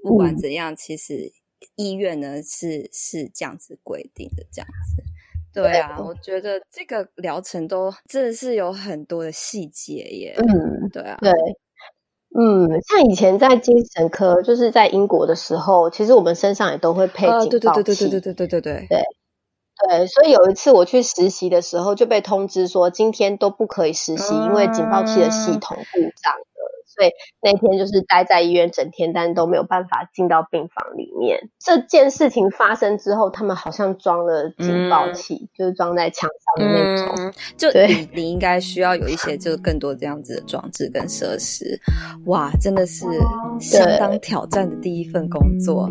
[0.07, 1.33] 不管怎样，其实
[1.75, 5.03] 医院呢是是这样子规定的，这样子。
[5.53, 10.35] 对啊，我觉得这个疗程都真的是有很多的细节耶。
[10.37, 11.33] 嗯，对啊，对，
[12.39, 17.49] 嗯，像以前在精神科，就是在英国的时候，其实我们身上也都会配警报器。
[17.49, 18.89] 对对对对对对对对对对对
[19.89, 26.35] 对，所以有一次我去实习的时候，就被通知说今天都不可以实习，因为警报器的系统故障。
[26.97, 27.11] 所以
[27.43, 31.51] 那天就是待在医院整天，但都没有办法进到病房里面。
[31.59, 37.15] 这件事情发生之后，他们好像装了警报器，嗯、就是装在墙上的那种。
[37.19, 41.79] 嗯、就你你应该需要有一些，就是更多这样子的装置跟设施。
[42.25, 43.05] 哇，真的是
[43.61, 45.91] 相当挑战的第一份工作。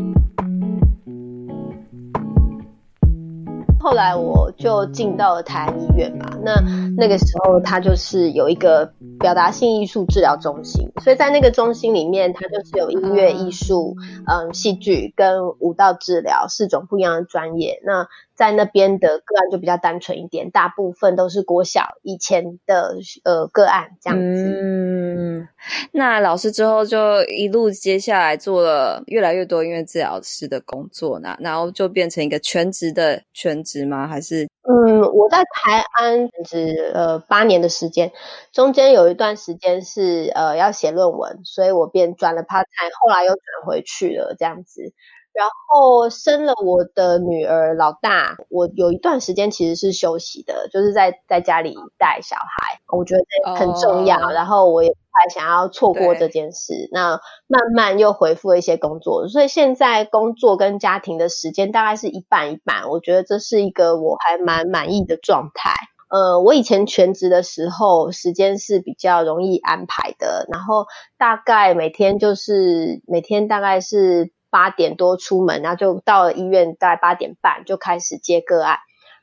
[3.80, 6.60] 后来我就进到了台安医院嘛，那
[6.98, 8.92] 那个时候他就是有一个
[9.26, 13.96] 表达性艺术治疗中心，所以在那个中心里面，它就是有音乐、艺术、
[14.28, 17.82] 嗯，戏剧跟舞蹈治疗四种不一样的专业。
[17.84, 24.26] 那在那边的个案就比较单纯一点，大部分都是国小以前的呃个案这样子。
[24.26, 25.48] 嗯，
[25.94, 34.08] 那老师之后就一路接下来做了越来越多音乐治疗师的工作呢，然后就变成一个全职的全职吗？
[34.08, 34.48] 还是？
[34.68, 38.12] 嗯，我在台安只呃八年的时间，
[38.52, 44.92] 中间有一段时间是呃要写论文，所以我便转了 part time，后来又转回去了这样子。
[45.36, 54.16] 然后生了我的女儿老大，我有一段时间其实是休息的，就是在在家里带小孩，我觉得很重要。
[54.16, 54.32] Oh.
[54.34, 62.90] 然后我也不太想要错过这件事，那慢慢又回复了一些工作，所以现在工作跟家庭的时间大概是一半一半。
[62.90, 65.74] 我觉得这是一个我还蛮满意的状态。
[66.08, 70.86] 呃，我以前全职的时候，时间是比较容易安排的，然后
[71.18, 74.32] 大概每天就是每天大概是。
[74.56, 78.78] 八点多出门，然后就到了医院，大概八点半就开始接个案。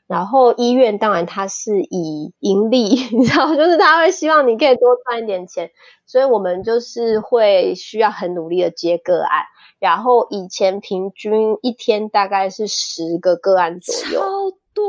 [0.05, 5.71] 然后医院当然它是以盈利， 你知道，就是他会希望你可以多赚一点钱，
[6.05, 9.45] 所以我们就是会需要很努力的接个案。
[9.79, 14.83] 然后以前平均一天大概是十个个案左右，超多，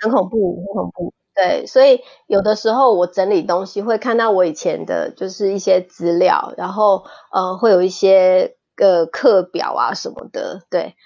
[0.00, 1.12] 很恐怖，很恐怖。
[1.34, 8.56] 对，所以有的时候我整理东西会看到我以前的就是一些资料，然后呃会有一些。
[8.80, 10.96] 个课表啊什么的，对，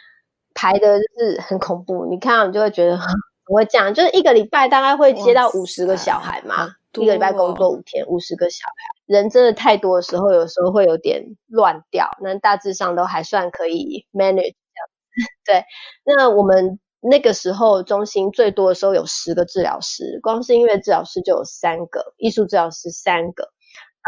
[0.55, 2.07] 排的就是很恐怖。
[2.07, 2.97] 你看，你就会觉得，
[3.51, 12.09] 我会这样，就是一个礼拜大概会接到五十个小孩嘛，一个礼拜工作五天，五十个小孩，人真的太多的时候，有时候会有点乱掉。
[12.23, 14.89] 那大致上都还算可以 manage 这样。
[15.45, 15.65] 对，
[16.05, 23.51] 那我们那个时候中心最多的时候有十个治疗师，光是音乐治疗师就有三个，艺术治疗师三个。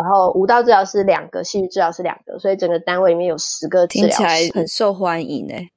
[0.01, 5.71] 然后舞蹈治疗师两个，戏剧治疗师两个，所以整个单位里面有十个治疗师，听起来很受欢迎诶。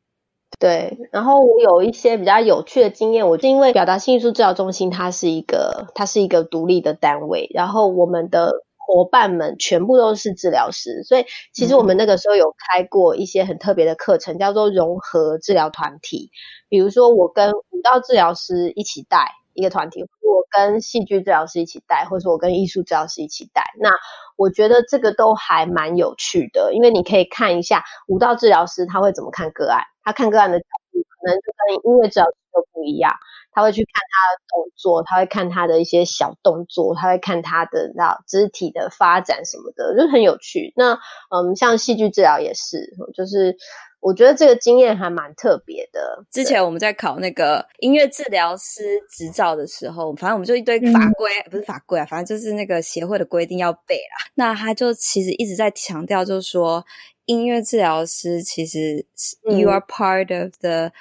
[0.59, 16.29] 对，然后我有一些比较有趣的经验，我是因为表达性艺术治疗中心它是一个它是一个独立的单位，然后我们的伙伴们全部都是治疗师，所以其实我们那个时候有开过一些很特别的课程，叫做融合治疗团体，
[16.67, 19.31] 比如说我跟舞蹈治疗师一起带。
[19.59, 20.07] 一个团体，我
[20.49, 23.61] 跟戏剧治疗师一起带，或者我跟艺术治疗师一起带。
[23.77, 23.91] 那
[24.37, 33.11] 我觉得这个都还蛮有趣的，因为你可以看一下舞蹈治疗师他会怎么看个案，他看个案的角度可能就跟音乐治疗师都不一样。
[33.51, 40.71] 他会去看他的动作，他会看他的一些小动作，他会看他的那肢体的发展什么的，就很有趣。
[40.77, 40.93] 那
[41.29, 43.57] 嗯，像戏剧治疗也是，就是。
[43.99, 46.25] 我觉得这个经验还蛮特别的。
[46.31, 54.31] 之前我们在考那个音乐治疗师执照的时候，反正我们就一堆法规，嗯、不是法规啊，反正就是那个协会的规定要背啦。
[54.35, 56.85] 那他就其实一直在强调，就是说
[57.25, 59.05] 音乐治疗师其实
[59.43, 60.91] you are part of the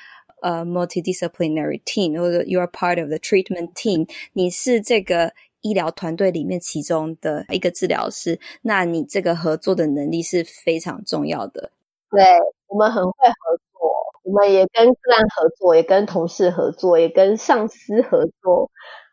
[0.41, 5.33] 呃、uh, multidisciplinary team，或者 you are part of the treatment team，你是这个
[5.63, 11.73] 医疗团队里面其中的一个治疗师，那你这个合作的能力是非常重要的。
[12.11, 12.25] 对。
[12.71, 13.91] 我们很会合作，
[14.25, 18.71] 我们也跟个案合作，也跟同事合作，也跟上司合作，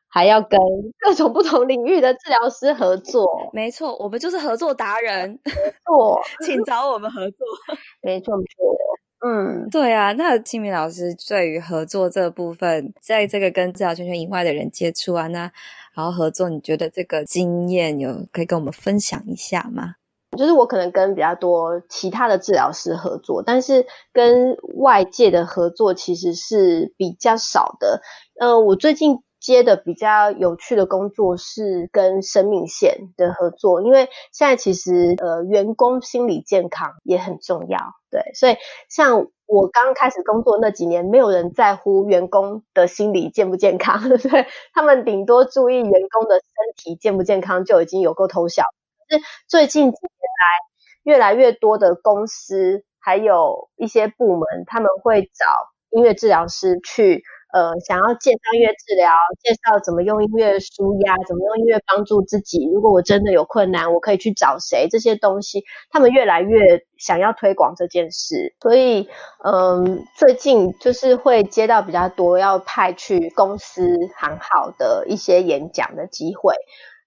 [0.10, 0.60] 还要跟
[1.00, 3.50] 各种不同领域的治疗师合作。
[3.54, 5.40] 没错，我们就是合作达人。
[5.46, 5.52] 没
[5.86, 7.48] 错，请找我们合作。
[8.04, 8.78] 没错，没错。
[9.26, 10.12] 嗯，对啊。
[10.12, 15.50] 那清明老师对于合作这部分，在这个跟治疗圈圈以外的人接触啊，那
[15.94, 19.96] 然后合作，你觉得这个经验有可以跟我们分享一下吗？
[20.36, 28.02] 就是我可能跟比较多其他的治疗师合作，但是跟外界的合作其实是比较少的。
[28.40, 37.80] 呃，我最近接的比较有趣的工作是跟生命线的合作，因为现在其实呃员工心理健康也很重要，
[38.10, 38.56] 对，所以
[38.90, 48.64] 像我刚开始工作那几年，没有人在乎员工的心理健不健康， 对，他们顶多注意员工的身体健不健康就已经有够偷笑。
[49.10, 50.10] 是最近几年
[50.42, 50.60] 来，
[51.04, 55.46] 越来越多的公司还有一些部门，他们会找
[55.92, 62.68] 音乐治疗师去，呃，想要介绍音乐治疗，介绍怎么用音乐舒压，怎么用音乐帮助自己。
[62.74, 64.88] 如果我真的有困难，我可以去找谁？
[64.90, 68.56] 这些东西，他们越来越想要推广这件事。
[68.60, 69.08] 所以，
[69.44, 73.88] 嗯，最近就是会接到比较多要派去公司
[74.18, 76.56] 行号的一些演讲的机会。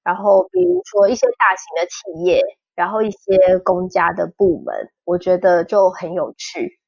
[0.08, 2.42] 然后，比如说一些大型的企业，
[2.74, 6.78] 然后一些公家的部门，我觉得就很有趣。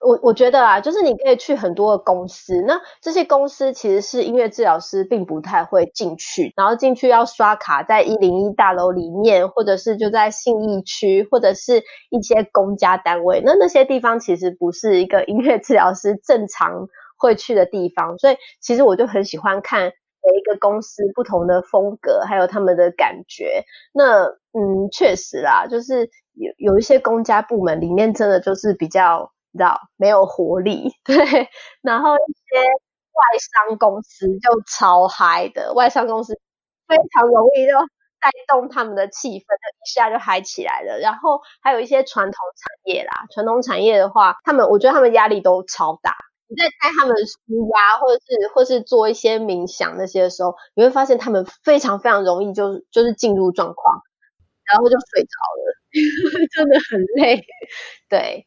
[0.00, 16.88] 我我觉得啊，就是你可以去很多的公司，那这些公司其实是音乐治疗师并不太会进去，然后进去要刷卡，在一零一大楼里面，或者是就在信义区，或者是一些公家单位，那那些地方其实不是一个音乐治疗师正常
[17.18, 19.92] 会去的地方，所以其实我就很喜欢看。
[20.30, 23.64] 每一个公司不同的风格，还有他们的感觉。
[23.92, 30.90] 那嗯，确实啦，就是有有一些公家部门里面真的就是比较，你知道，没有活力。
[31.04, 31.14] 对，
[31.82, 32.58] 然后一些
[33.12, 36.34] 外商公司就超嗨的，外商公司
[36.88, 37.72] 非常容易就
[38.20, 40.98] 带动他们的气氛，就一下就嗨起来了。
[40.98, 46.14] 然后还有一些传统产业啦，传统产业的话，他们我觉得他们压力都超大。
[46.48, 54.02] 你在带他们舒压，或者是或是做一些冥想那些的时候，你会发现他们非常非常容易就就是进入状况，
[54.66, 55.28] 然后就睡着
[55.58, 55.76] 了，
[56.56, 57.44] 真的很累。
[58.10, 58.46] 对，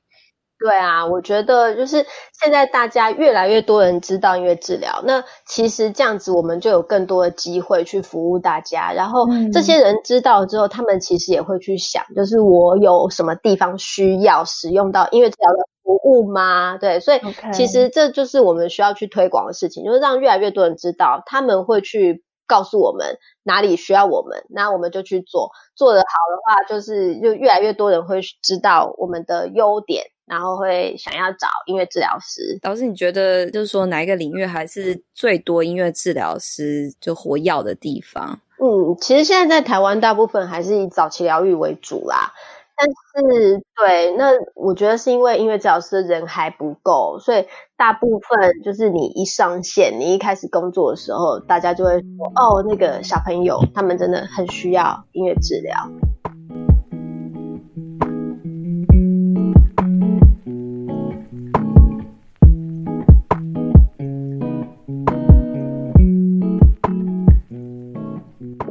[0.59, 2.05] 对啊，我觉得就是
[2.39, 8.91] 现在大家越来越多人知道音乐治疗，那其实这样子我们就有更多的机会去服务大家。
[8.91, 15.69] 然后这些人知道之后，他们其实也会去想，就是我有什么地方需要使用到音乐治疗的。
[15.81, 16.77] 服务吗？
[16.77, 17.19] 对，所以
[17.51, 25.49] 其实这就是我们需要去推广的事情，就是让越来越多人知道，他们会去告诉我们哪里需要我们，那我们就去做。
[25.75, 32.59] 做得好的话，就是就越来越多人会知道我们的优点，然后会想要找音乐治疗师。
[32.61, 38.39] 老师，你觉得就是说哪一个领域还是最多音乐治疗师就活跃的地方？
[38.61, 42.33] 嗯，其实现在在台湾，大部分还是以早期疗愈为主啦。
[42.81, 55.75] 但是，对，那我觉得是因为音乐治疗师的人还不够，所以大部分就是你一上线，你一开始工作的时候，大家就会说，哦，那个小朋友他们真的很需要音乐治疗。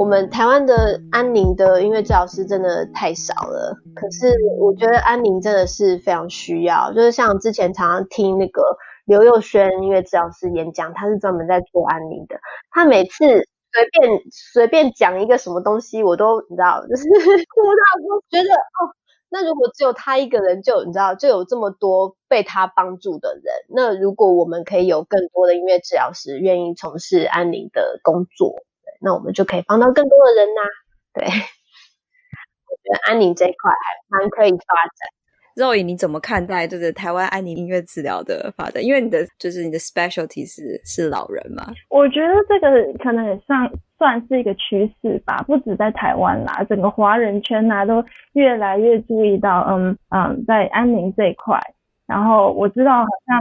[0.09, 6.91] 我们台湾的安宁的音乐治疗师真的太少了，可是我觉得安宁真的是非常需要。
[6.95, 8.63] 就是像之前常常听那个
[9.05, 12.41] 刘佑轩音乐治疗师演讲，他是专门在做安宁的。
[12.71, 13.45] 他每次随
[13.93, 18.89] 便随便讲一个什么东西，我都你知道，就是哭到都觉得哦，
[19.29, 23.45] 那如果只有他一个人就，就你知道就有这么多被他帮助的人。
[23.69, 28.55] 那如果我们可以有更多的音乐治疗师愿意从事安宁的工作。
[29.01, 30.67] 那我们就可以帮到更多的人呐、啊，
[31.15, 31.25] 对，
[32.69, 35.09] 我觉得安宁这一块还蛮可以发展。
[35.57, 38.85] Zoe，你怎么看待就是台湾安宁音乐治疗的发展？
[38.85, 41.67] 因为你的就是你的 specialty 是是老人嘛？
[41.91, 42.71] 我觉得这个
[43.03, 43.69] 可能也算
[43.99, 51.59] 算是一个趋势吧，不止在台湾啦，整个华人圈呐都越来越注意到，嗯嗯，在安宁这一块。
[52.07, 53.41] 然后我知道好像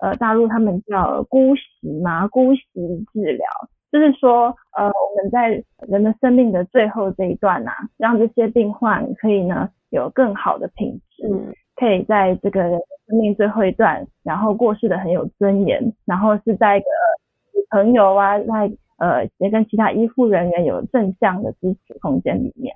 [0.00, 1.62] 呃大陆他们叫姑息
[2.02, 2.62] 嘛，姑息
[3.12, 3.46] 治疗，
[3.90, 12.62] 就是说呃我们在人的生命的最后这一段呐、啊，让这些病患可以呢有更好的品质，嗯、可以在这个
[13.06, 16.86] 生命最后一段，然后过世的很有尊严，然后是在一个
[17.70, 22.74] 朋友啊，在呃也跟其他医护人员有正向的支持空间里面。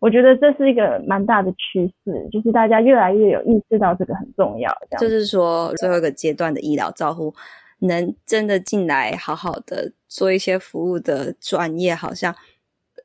[0.00, 4.72] 我觉得这是一个蛮大的趋势，就是大家越来越有意识到这个很重要。
[4.96, 7.34] 就是说，最后一个阶段的医疗照护，
[7.80, 12.34] 能真的进来好好的做一些服务的专业，好像。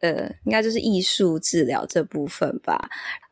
[0.02, 2.78] 呃，应该就是艺术治疗这部分吧。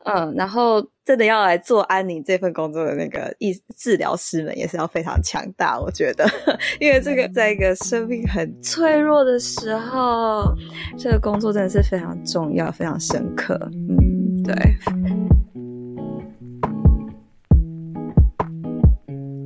[0.05, 6.25] 嗯，然后真的要来做安宁这份工作的那个医治疗师们，也是要非常强大，我觉得，
[6.79, 10.55] 因为这个在一个生命很脆弱的时候，
[10.97, 13.59] 这个工作真的是非常重要、非常深刻。
[13.89, 14.55] 嗯，对。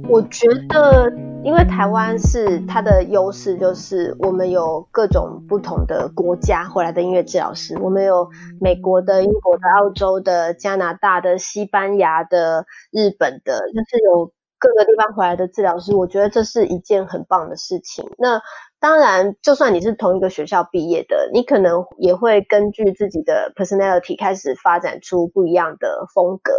[0.10, 1.12] 我觉得。
[1.46, 8.28] 因为台湾是它的优势，就是我们有各种不同的国家回来的音乐治疗师，我们有
[8.60, 15.94] 美国的、英国的、澳洲的、加拿大的、西班牙的、日本的，就是有各个地方回来的治疗师。
[15.94, 18.04] 我觉得这是一件很棒的事情。
[18.18, 18.42] 那
[18.80, 26.52] 当然，就算你是同一个学校毕业的，你可能也会根据自己的 personality 开始发展出不一样的风格。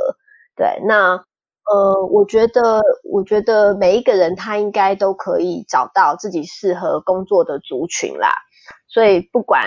[0.54, 1.24] 对，那。
[1.72, 8.30] 呃，我觉得，我觉得每一个人他应该都可以找到自己适合工作的族群啦。
[8.88, 9.64] 所以不管，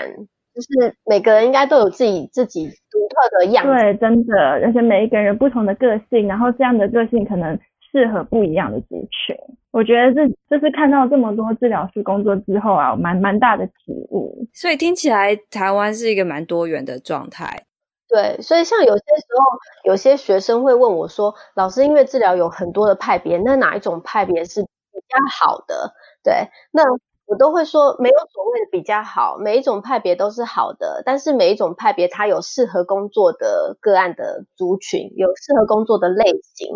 [0.54, 3.72] 就是每个人应该都有自己自己独特的样子。
[3.72, 4.34] 对，真的，
[4.64, 7.58] 而且每一个人不同的个性，然后这样的个性可能
[7.92, 9.36] 适合不一样的族群。
[9.70, 14.46] 我觉得这这是看到这么多治疗师工作之后啊，蛮蛮大的体悟。
[14.52, 17.66] 所以听起来台湾是一个蛮多元的状态。
[18.10, 24.68] 对，所以像有些时候，有些学生会问我说：“老师，音乐治疗有很多的派别，那哪一种派别是比
[25.08, 25.94] 较好的？”
[26.24, 26.82] 对，那
[27.26, 36.68] 我都会说，没有所谓的比较好，每一种派别都是好的，但是每一种派别它有适合工作的个案的族群，有适合工作的类型，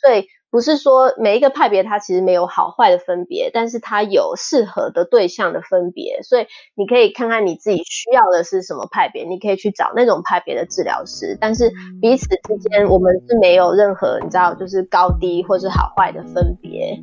[0.00, 0.26] 所以。
[0.50, 11.38] 不是说每一个派别它其实没有好坏的分别，但是它有适合的对象的分别，所以你可以看看你自己需要的是什么派别，你可以去找那种派别的治疗师。
[11.40, 11.70] 但是
[12.00, 17.00] 彼此之间我们是没有任何你知道就是高低或是好坏的分别，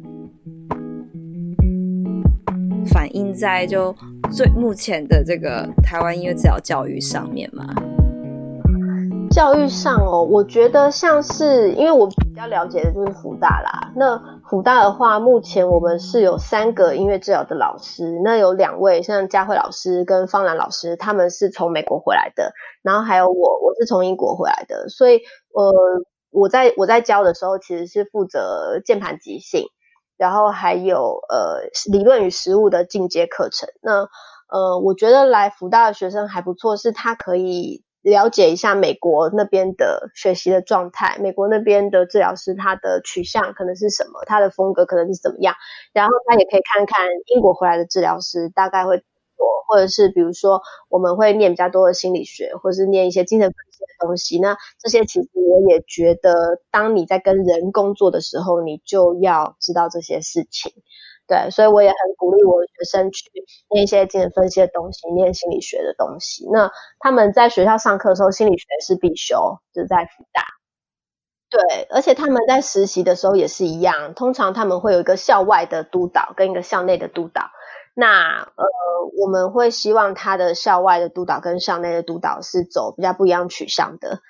[2.91, 3.95] 反映在就
[4.29, 7.65] 最目前的这个台湾音乐治疗教育上面嘛。
[9.37, 13.91] 教育上哦，我觉得像是，因为我比较了解的就是福大啦。
[13.95, 14.19] 那
[14.49, 24.89] 福大的话，目前我们是有三个音乐治疗的老师，那有两位像佳慧老师跟方兰老师，他们是从美国回来的，然后还有我，我是从英国回来的。
[24.89, 25.17] 所以，
[25.53, 25.71] 呃，
[26.31, 29.67] 我在我在教的时候，其实是负责键盘即兴，
[30.17, 33.69] 然后还有呃理论与实务的进阶课程。
[33.83, 34.09] 那
[34.49, 37.83] 呃，我觉得来福大的学生还不错，是他可以。
[38.09, 45.53] 了解一下美国那边的学习的状态，美国那边的治疗师他的取向可能是什么，他的风格可能是怎么样，
[45.91, 47.05] 然后他也可以看看
[47.35, 49.05] 英国回来的治疗师大概会做，
[49.67, 60.71] 或者是比如说我们会念比较多的心理学，或是念一些精神分析的东西，那这些其实我也觉得，当你在跟人工作的时候，你就要知道这些事情。
[61.27, 63.29] 对，所以我也很鼓励我的学生去
[63.69, 66.47] 念一些精神分析的东西，念心理学的东西。
[66.53, 70.43] 那他们在学校上课的时候，心理学是必修，就是在复大。
[71.49, 77.51] 对，而且他们在实习的时候也是一样，通常他们会有一个校外的督导跟一个校内的督导。
[77.93, 78.65] 那呃，
[79.17, 84.21] 我们会希望他的校外的督导跟校内的督导是走比较不一样取向的。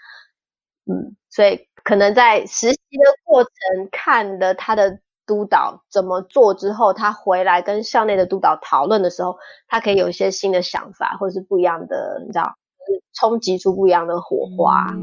[0.85, 3.51] 嗯，所以可能在实习的过程
[3.91, 4.97] 看的他的。
[5.27, 12.55] 督导怎么做之后，他回来跟校内的督导讨论的时候，他可以有一些新的想法，或者是不一样的，你知道，
[13.13, 14.95] 冲击出不一样的火花。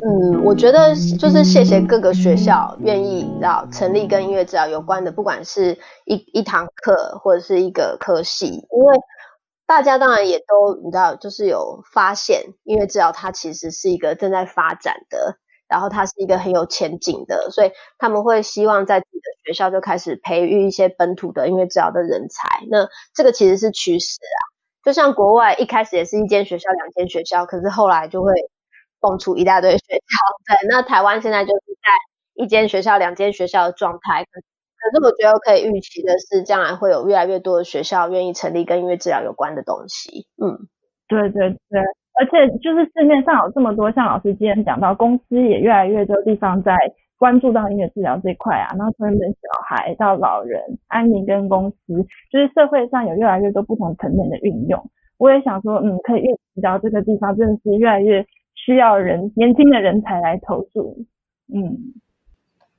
[0.00, 8.98] 嗯，我觉得就是谢谢各个学校愿意，你知道，成立跟音乐治疗有关的，不管是一一堂课或者是一个科系，因为。
[9.66, 15.38] 大家当然也都你知道，就是有发现音乐治疗它其实是一个正在发展的，
[15.68, 22.66] 然后它是一个很有前景的，所以他们会希望在自己的学校就开始培育一些本土的音乐治疗的人才。
[22.70, 24.40] 那这个其实是趋势啊，
[24.84, 28.32] 就像国外一开始也是一间学校、两间学校，可是后来就会
[29.00, 29.98] 蹦出一大堆学校。
[30.46, 31.90] 对，那台湾现在就是在
[32.34, 34.26] 一间学校、两间学校的状态。
[34.84, 40.26] 可是我觉得可以预期的是，将来会有越来越多的学校愿意成立跟音乐治疗有关的东西。
[40.36, 40.68] 嗯，
[41.08, 41.80] 对对对，
[42.20, 46.76] 而且就是市面上有这么多，像老师今天讲到，公司也越来越多地方在
[47.16, 48.74] 关注到音乐治疗这一块啊。
[48.76, 54.90] 然后从小孩到老人，安宁跟公司，就是社会上有越来越多不同层面的运用。
[55.16, 61.06] 我也想说，嗯，可以预期到这个地方真的是越来越需要人年轻的人才来投入。
[61.48, 61.94] 嗯。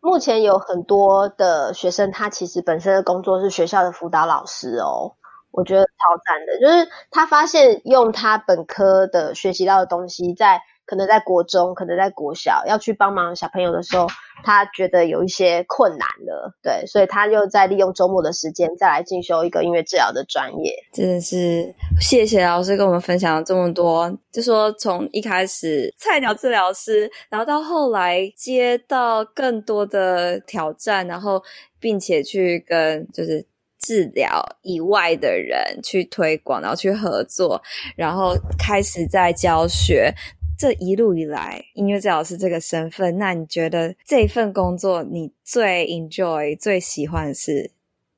[0.05, 5.15] 目前有很多的学生，他其实本身的工作是学校的辅导老师哦，
[5.51, 5.89] 我觉得超
[6.25, 10.61] 赞的，就是他发现用他本科的学习到的东西在。
[10.85, 14.07] 可能在国中，可能在国小，要去帮忙小朋友的时候，
[14.43, 20.73] 他觉得有一些困难了，对，所以他又在利用周末的时间再来进修一个音乐治疗的专业。
[20.93, 31.41] 真的是谢谢老师跟我们分享了这么多，就说从一开始菜鸟治疗师，然后到后来接到更多的挑战，然后
[31.79, 33.45] 并且去跟就是
[33.79, 37.61] 治疗以外的人去推广，然后去合作，
[37.95, 40.13] 然后开始在教学。
[40.57, 47.71] 这一路以来，音乐治疗师这个身份，那你觉得这份工作你最 enjoy、最喜欢是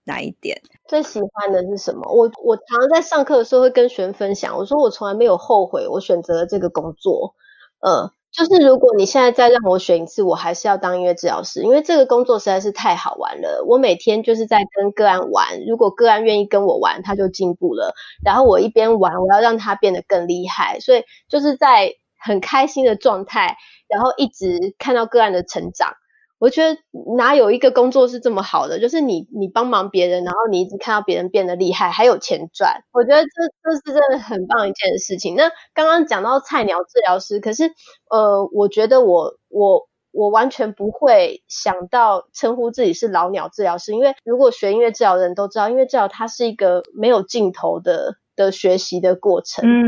[0.04, 0.62] 哪一点？
[0.88, 2.10] 最喜欢的是什么？
[2.12, 7.34] 我我常常在上课的时候会跟学生分享，我说我从来没有后悔我选择了这个工作。
[7.80, 13.66] 呃，就是如果你现在再让我选一次，我还是要当音乐治疗师，因为这个工作实在是太好玩了。
[13.68, 17.94] 我每天就是在跟个案玩，如果个案愿意跟我玩，他就进步了。
[18.24, 21.94] 然后我一边玩，我要让他变得更厉害，所以就是在。
[22.20, 23.58] 很开心的状态，
[23.88, 25.94] 然后一直看到个案的成长。
[26.40, 26.80] 我觉得
[27.18, 28.80] 哪有一个工作是这么好的？
[28.80, 32.84] 就是你你帮忙别人，然后你一直看到别人变得厉害，还有钱赚。
[32.92, 33.30] 我觉得这
[33.64, 35.36] 这是真的很棒一件事情。
[35.36, 37.72] 那刚刚讲到菜鸟治疗师，可是
[38.12, 48.18] 呃，我觉得我我我完全不会想到称呼自己是老鸟治疗师，因为如果学音乐治疗的人都知道，音乐治疗它是一个没有尽头的。
[48.38, 49.84] 的学习的过程，嗯，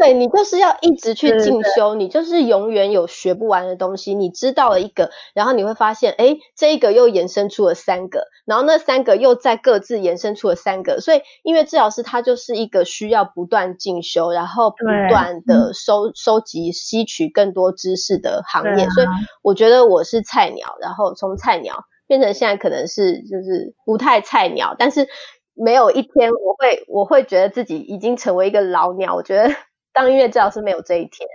[0.00, 4.14] 对，你就是要一直去进修，你就是永远有学不完的东西。
[4.14, 11.00] 你知道了一个，然后你会发现，哎，这一个又延伸出了三个，然后那三个又再各自延伸出了三个。
[11.00, 14.76] 所以，音乐治疗师他就是一个需要不断进修，然后不
[15.10, 18.88] 断的收收集、吸取更多知识的行业。
[18.88, 19.06] 所以，
[19.42, 25.06] 我觉得我是菜鸟，然后从菜鸟变成现在可能是就是不太菜鸟，但是。
[25.54, 29.14] 没有一天我会我会觉得自己已经成为一个老鸟。
[29.14, 29.48] 我觉得
[29.92, 31.28] 当音乐治疗师没有这一天，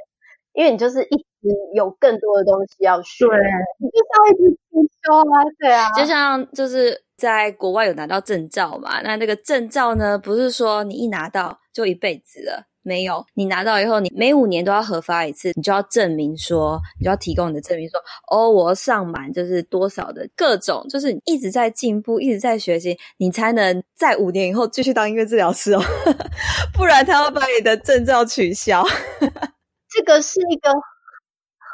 [0.54, 1.26] 因为你就是一直
[1.74, 3.38] 有更多的东西要学，对，
[3.80, 5.92] 你就是要一直进修啊，对啊。
[5.94, 12.66] 就像就是在国外有拿到证照嘛，那那个证照呢，不是说你一拿到就一辈子了。
[12.82, 18.00] 没有，你拿到以后，你每五年都要核发一次，你就要证明说，你就要提供你的证明说，
[18.32, 25.82] 哦，我上满就是多少的各种，就是一直在进步，一直在学习，你才能在五年以后继续当音乐治疗师哦，
[26.74, 28.86] 不然他要把你的证照取消。
[29.90, 30.72] 这个是一个。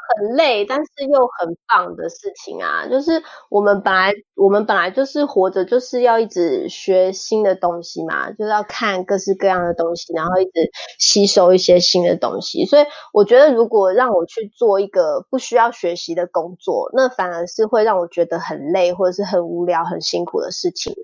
[0.08, 2.86] 很累，但是又很棒的事情啊！
[2.88, 12.64] 就是我们本来我们本来就是活着，就是要一直学新的东西嘛，就是要看各式各样的东西，然后一直吸收一些新的东西。
[12.66, 20.94] 所以我觉得，如果让我去做一个不需要学习的工作，那反而是会让我觉得很累，或者是很无聊、很辛苦的事情。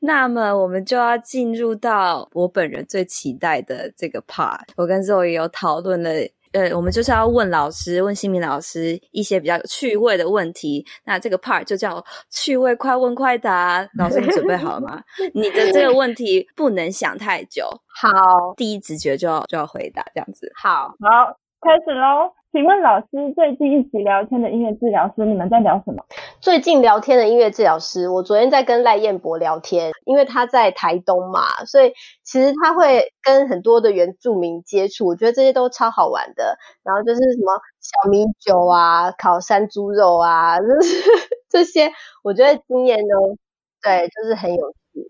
[0.00, 4.60] 那么我们就要进入到我本人最期待的这个 part。
[4.76, 6.10] 我跟 Zoe 有讨论了。
[6.52, 10.84] 呃，我们就是要问老师，问新民老师一些比较有趣味的问题。
[11.04, 13.88] 那这个 part 就叫趣味快问快答。
[13.96, 15.02] 老师，你准备好了吗？
[15.34, 17.68] 你的这个问题不能想太久。
[17.86, 18.10] 好，
[18.56, 20.50] 第一直觉就要就要回答这样子。
[20.56, 22.32] 好，好，开始喽。
[22.52, 26.04] 请问老师，最近一起聊天的音乐治疗师，你们在聊什么？
[26.40, 31.92] 最近聊天的音乐治疗师，我昨天在跟赖彦博聊天，因为他在台东嘛，所以
[32.24, 36.58] 其实他会跟很多的原住民接触，我觉得这些都超好玩的。
[36.82, 41.04] 然后就是什么小米酒啊，烤山猪肉啊，就是
[41.48, 41.92] 这些，
[42.24, 43.38] 我觉得经验都
[43.80, 45.08] 对，就是很有趣。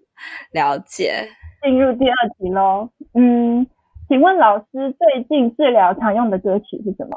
[0.53, 1.27] 了解，
[1.63, 2.91] 进入第二题喽。
[3.15, 3.67] 嗯。
[4.11, 7.17] 请问老师，最近治疗常用的歌曲是什么？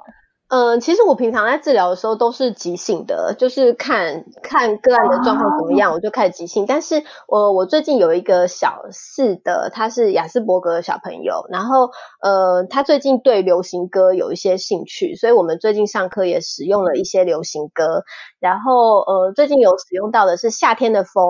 [0.50, 6.68] 嗯，其实我平常在治疗的时候都是即兴的，就是看看个案的状况怎么样，我就开始即兴。
[6.68, 11.90] 但是我我最近有一个小四的，他是雅斯伯格的小朋友，然后
[12.22, 18.04] 呃，他最近对流行歌有一些兴趣，所以我们最近上课也使用了一些流行歌。
[18.40, 21.24] 然后呃，最近有使用到的是《夏天的风》，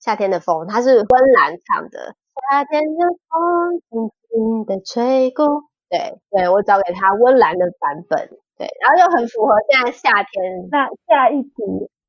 [0.00, 2.16] 夏天的风，它是温岚唱的。
[2.50, 5.46] 夏天的风，轻轻的吹过。
[5.88, 8.28] 对对，我找给他温岚的版本。
[8.58, 10.68] 对，然后又很符合现在夏天。
[10.70, 11.52] 那下一题，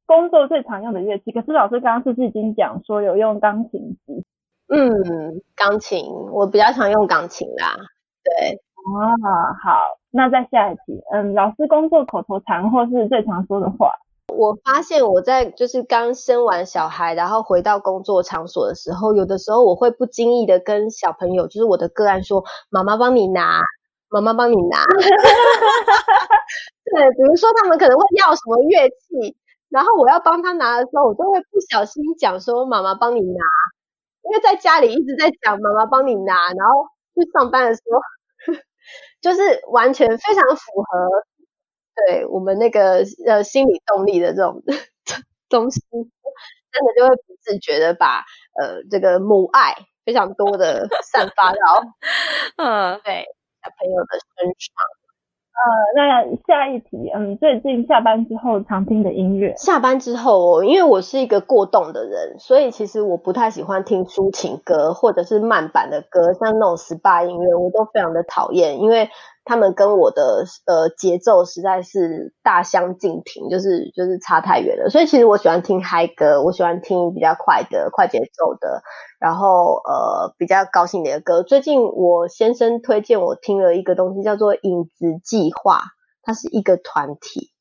[0.06, 4.26] 工作最常用的乐器，可是老师刚刚是不是已经讲说有用钢琴机？
[4.68, 7.78] 嗯，钢琴，我比较常用钢琴啦。
[8.24, 9.80] 对，啊，好，
[10.12, 13.94] 那再下一题，嗯，老师工作口头禅或是最常说的话。
[14.30, 23.62] 我发现我在就是刚生完小孩，然后回到工作场所的时候，有的时候我会不经意的跟小朋友，就是我的个案说：“妈妈帮你拿，
[24.10, 24.84] 妈妈帮你拿。”
[26.96, 29.36] 对，比如说他们可能会要什么乐器，
[29.70, 33.46] 然后我要帮他拿的时候，我都会不小心讲说：“妈妈帮你拿。”
[34.24, 38.00] 因为在家里一直在讲“妈妈帮你拿”，然后去上班的时候，
[39.22, 41.29] 就是完全非常符合。
[42.08, 44.62] 对我们那个呃心理动力的这种
[45.50, 48.20] 东西，真的就会不自觉的把
[48.62, 49.76] 呃这个母爱
[50.06, 51.58] 非常多的散发到
[52.58, 53.26] 嗯对
[53.64, 54.74] 小朋友的身上。
[55.60, 59.54] 呃，那下一题，嗯，最近下班之后常听的音乐。
[59.58, 69.10] 下班之后，因为我是一个过动的人，所以其实我不太喜欢听抒情歌或者是慢板的歌，像那种 SPA 音乐，我都非常的讨厌，因为。
[69.46, 74.90] 他们跟我的呃节奏实在是大相径庭，就是就是差太远了。
[74.90, 78.84] 所以其实我喜欢听嗨歌，我喜欢听比较快的快节奏的，
[79.20, 81.42] 然后呃比较高兴点的歌。
[81.42, 85.82] 最近我先生推荐我听了一个东西，叫做影子计划，
[86.22, 87.52] 它是一个团体，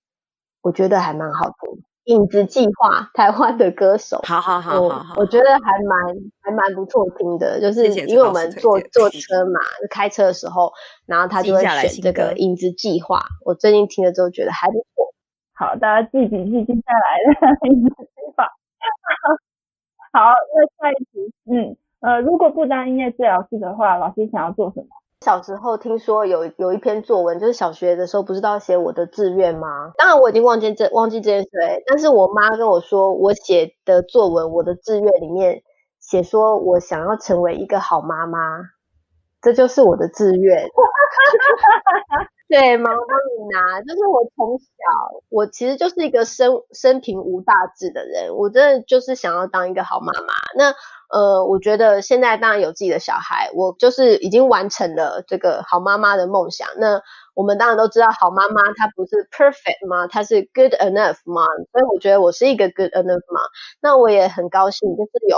[0.60, 1.87] 我觉得还蛮好听。
[2.08, 10.72] 影子计划，台湾的歌手，好好好好好，我觉得还蛮还蛮不错听的，就是因为我们坐坐车嘛，开车的时候，
[11.04, 15.14] 然后他就会选这个影子计划，我最近听了之后觉得还不错。
[15.52, 18.48] 好，大家记笔记记下来的 影子计划。
[20.12, 24.86] 好，那下一题，嗯呃，如果不当音乐治疗师的话，老师想要做什么？
[25.24, 29.90] 小时候听说有有一篇作文，就是小学的时候不知道写我的志愿吗？
[29.96, 31.48] 当然我已经忘记这忘记这件事，
[31.86, 35.62] 但是我妈跟我说，我写的作文，我的志愿里面
[36.00, 38.38] 写说我想要成为一个好妈妈，
[39.42, 40.68] 这就是我的志愿。
[42.48, 50.32] 对，妈妈帮你拿，就是我从小，我其实就是一个生生平无大志的人，我真的就是想要当一个好妈妈。
[50.56, 50.74] 那
[51.10, 56.66] 呃，我觉得现在当然有自己的小孩，我就是已经完成了这个好妈妈的梦想。
[56.78, 57.02] 那
[57.34, 60.06] 我们当然都知道，好妈妈她不是 perfect 吗？
[60.06, 61.44] 她是 good enough 吗？
[61.72, 63.42] 所以我觉得我是一个 good enough 嘛。
[63.82, 65.36] 那我也很高兴，就是有。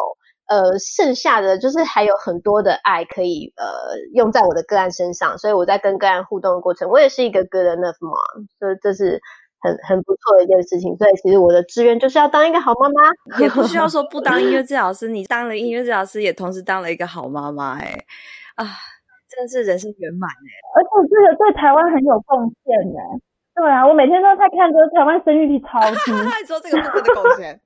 [0.51, 3.65] 呃，剩下的就是还有很多的爱可以呃
[4.15, 9.21] 用在我的个案身上，所以我在跟个案互动的过程，我也是一个 good enough mom，所以这是
[9.61, 10.97] 很很不错的一件事情。
[10.97, 17.95] 所以其实我的志愿就是要当一个好妈妈，也不需要说不当音乐治疗师，你当了音乐治疗师，也同时当了一个好妈妈，哎
[18.57, 18.67] 啊，
[19.29, 23.21] 真的是人生圆满哎，而且这个对台湾很有贡献哎。
[23.61, 26.13] 对啊，我每天都在看，就是台湾生育率超低。
[26.41, 27.61] 你说这个部分的贡献。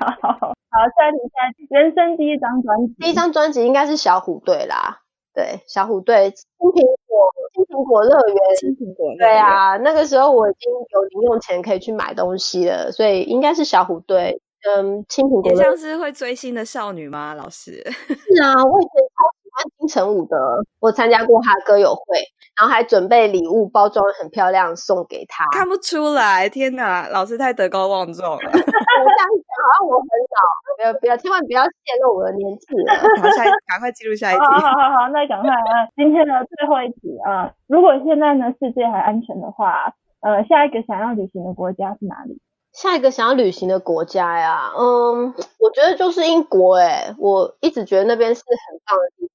[0.00, 0.52] 好，好，好，
[0.96, 5.02] 下一题，下一题，人生第一张专辑，第一张专辑应该是小虎队啦。
[5.34, 6.40] 对，小虎队，青
[6.72, 9.18] 苹果，青苹果乐园，青苹果乐园。
[9.18, 14.40] 对啊，那个时候我已经有零用钱可以去买东西了，所以应该是小虎队。
[14.66, 15.50] 嗯，青苹果。
[15.50, 17.34] 也像是会追星的少女吗？
[17.34, 17.72] 老师？
[18.08, 20.36] 是啊，我以前超喜欢金城武的，
[20.78, 22.22] 我参加过他歌友会。
[22.58, 25.46] 然后还准备礼物，包装很漂亮送给他。
[25.52, 28.34] 看不出来，天哪，老师太德高望重了。
[28.50, 30.42] 我这样讲好像我很老，
[30.76, 32.94] 不要不要，千万不要泄露我的年纪了。
[33.22, 34.40] 好，下一赶快记录下一题。
[34.40, 35.86] 好好好好，那赶快啊！
[35.94, 42.40] 今天的最后一题啊，如果现在呢世界还安全的话，呃，下一个想要旅行的国家是哪里？
[42.80, 49.34] 下一个想要旅行的国家呀，嗯，我觉得就是英国诶，我一直觉得那边是很棒的地方。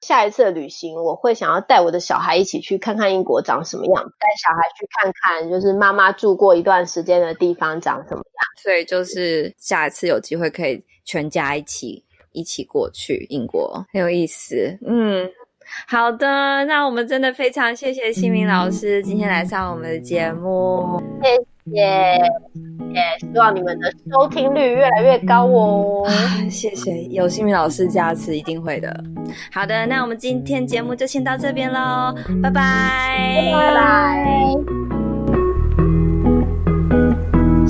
[0.00, 8.62] 下一次的旅行，我会想要带我的小孩一起去看看英国长什么样，带小孩去看看就是妈妈住过一段时间的地方长什么样。
[8.62, 14.78] 所以就是下一次有机会可以全家一起一起过去英国，很有意思。
[14.86, 15.28] 嗯，
[15.88, 21.53] 好的，那我们真的非常谢谢新民老师今天来上我们的节目，谢谢。
[21.64, 26.06] 也、yeah, 希望你们的收听率越来越高哦！
[26.50, 29.04] 谢谢，有新民老师加持，一定会的。
[29.50, 34.93] 好的，那我们今天节目就先到这边喽，拜拜，拜拜。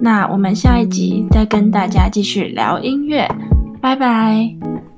[0.00, 3.28] 那我们下一集再跟大家继续聊音乐
[3.80, 4.93] 拜拜。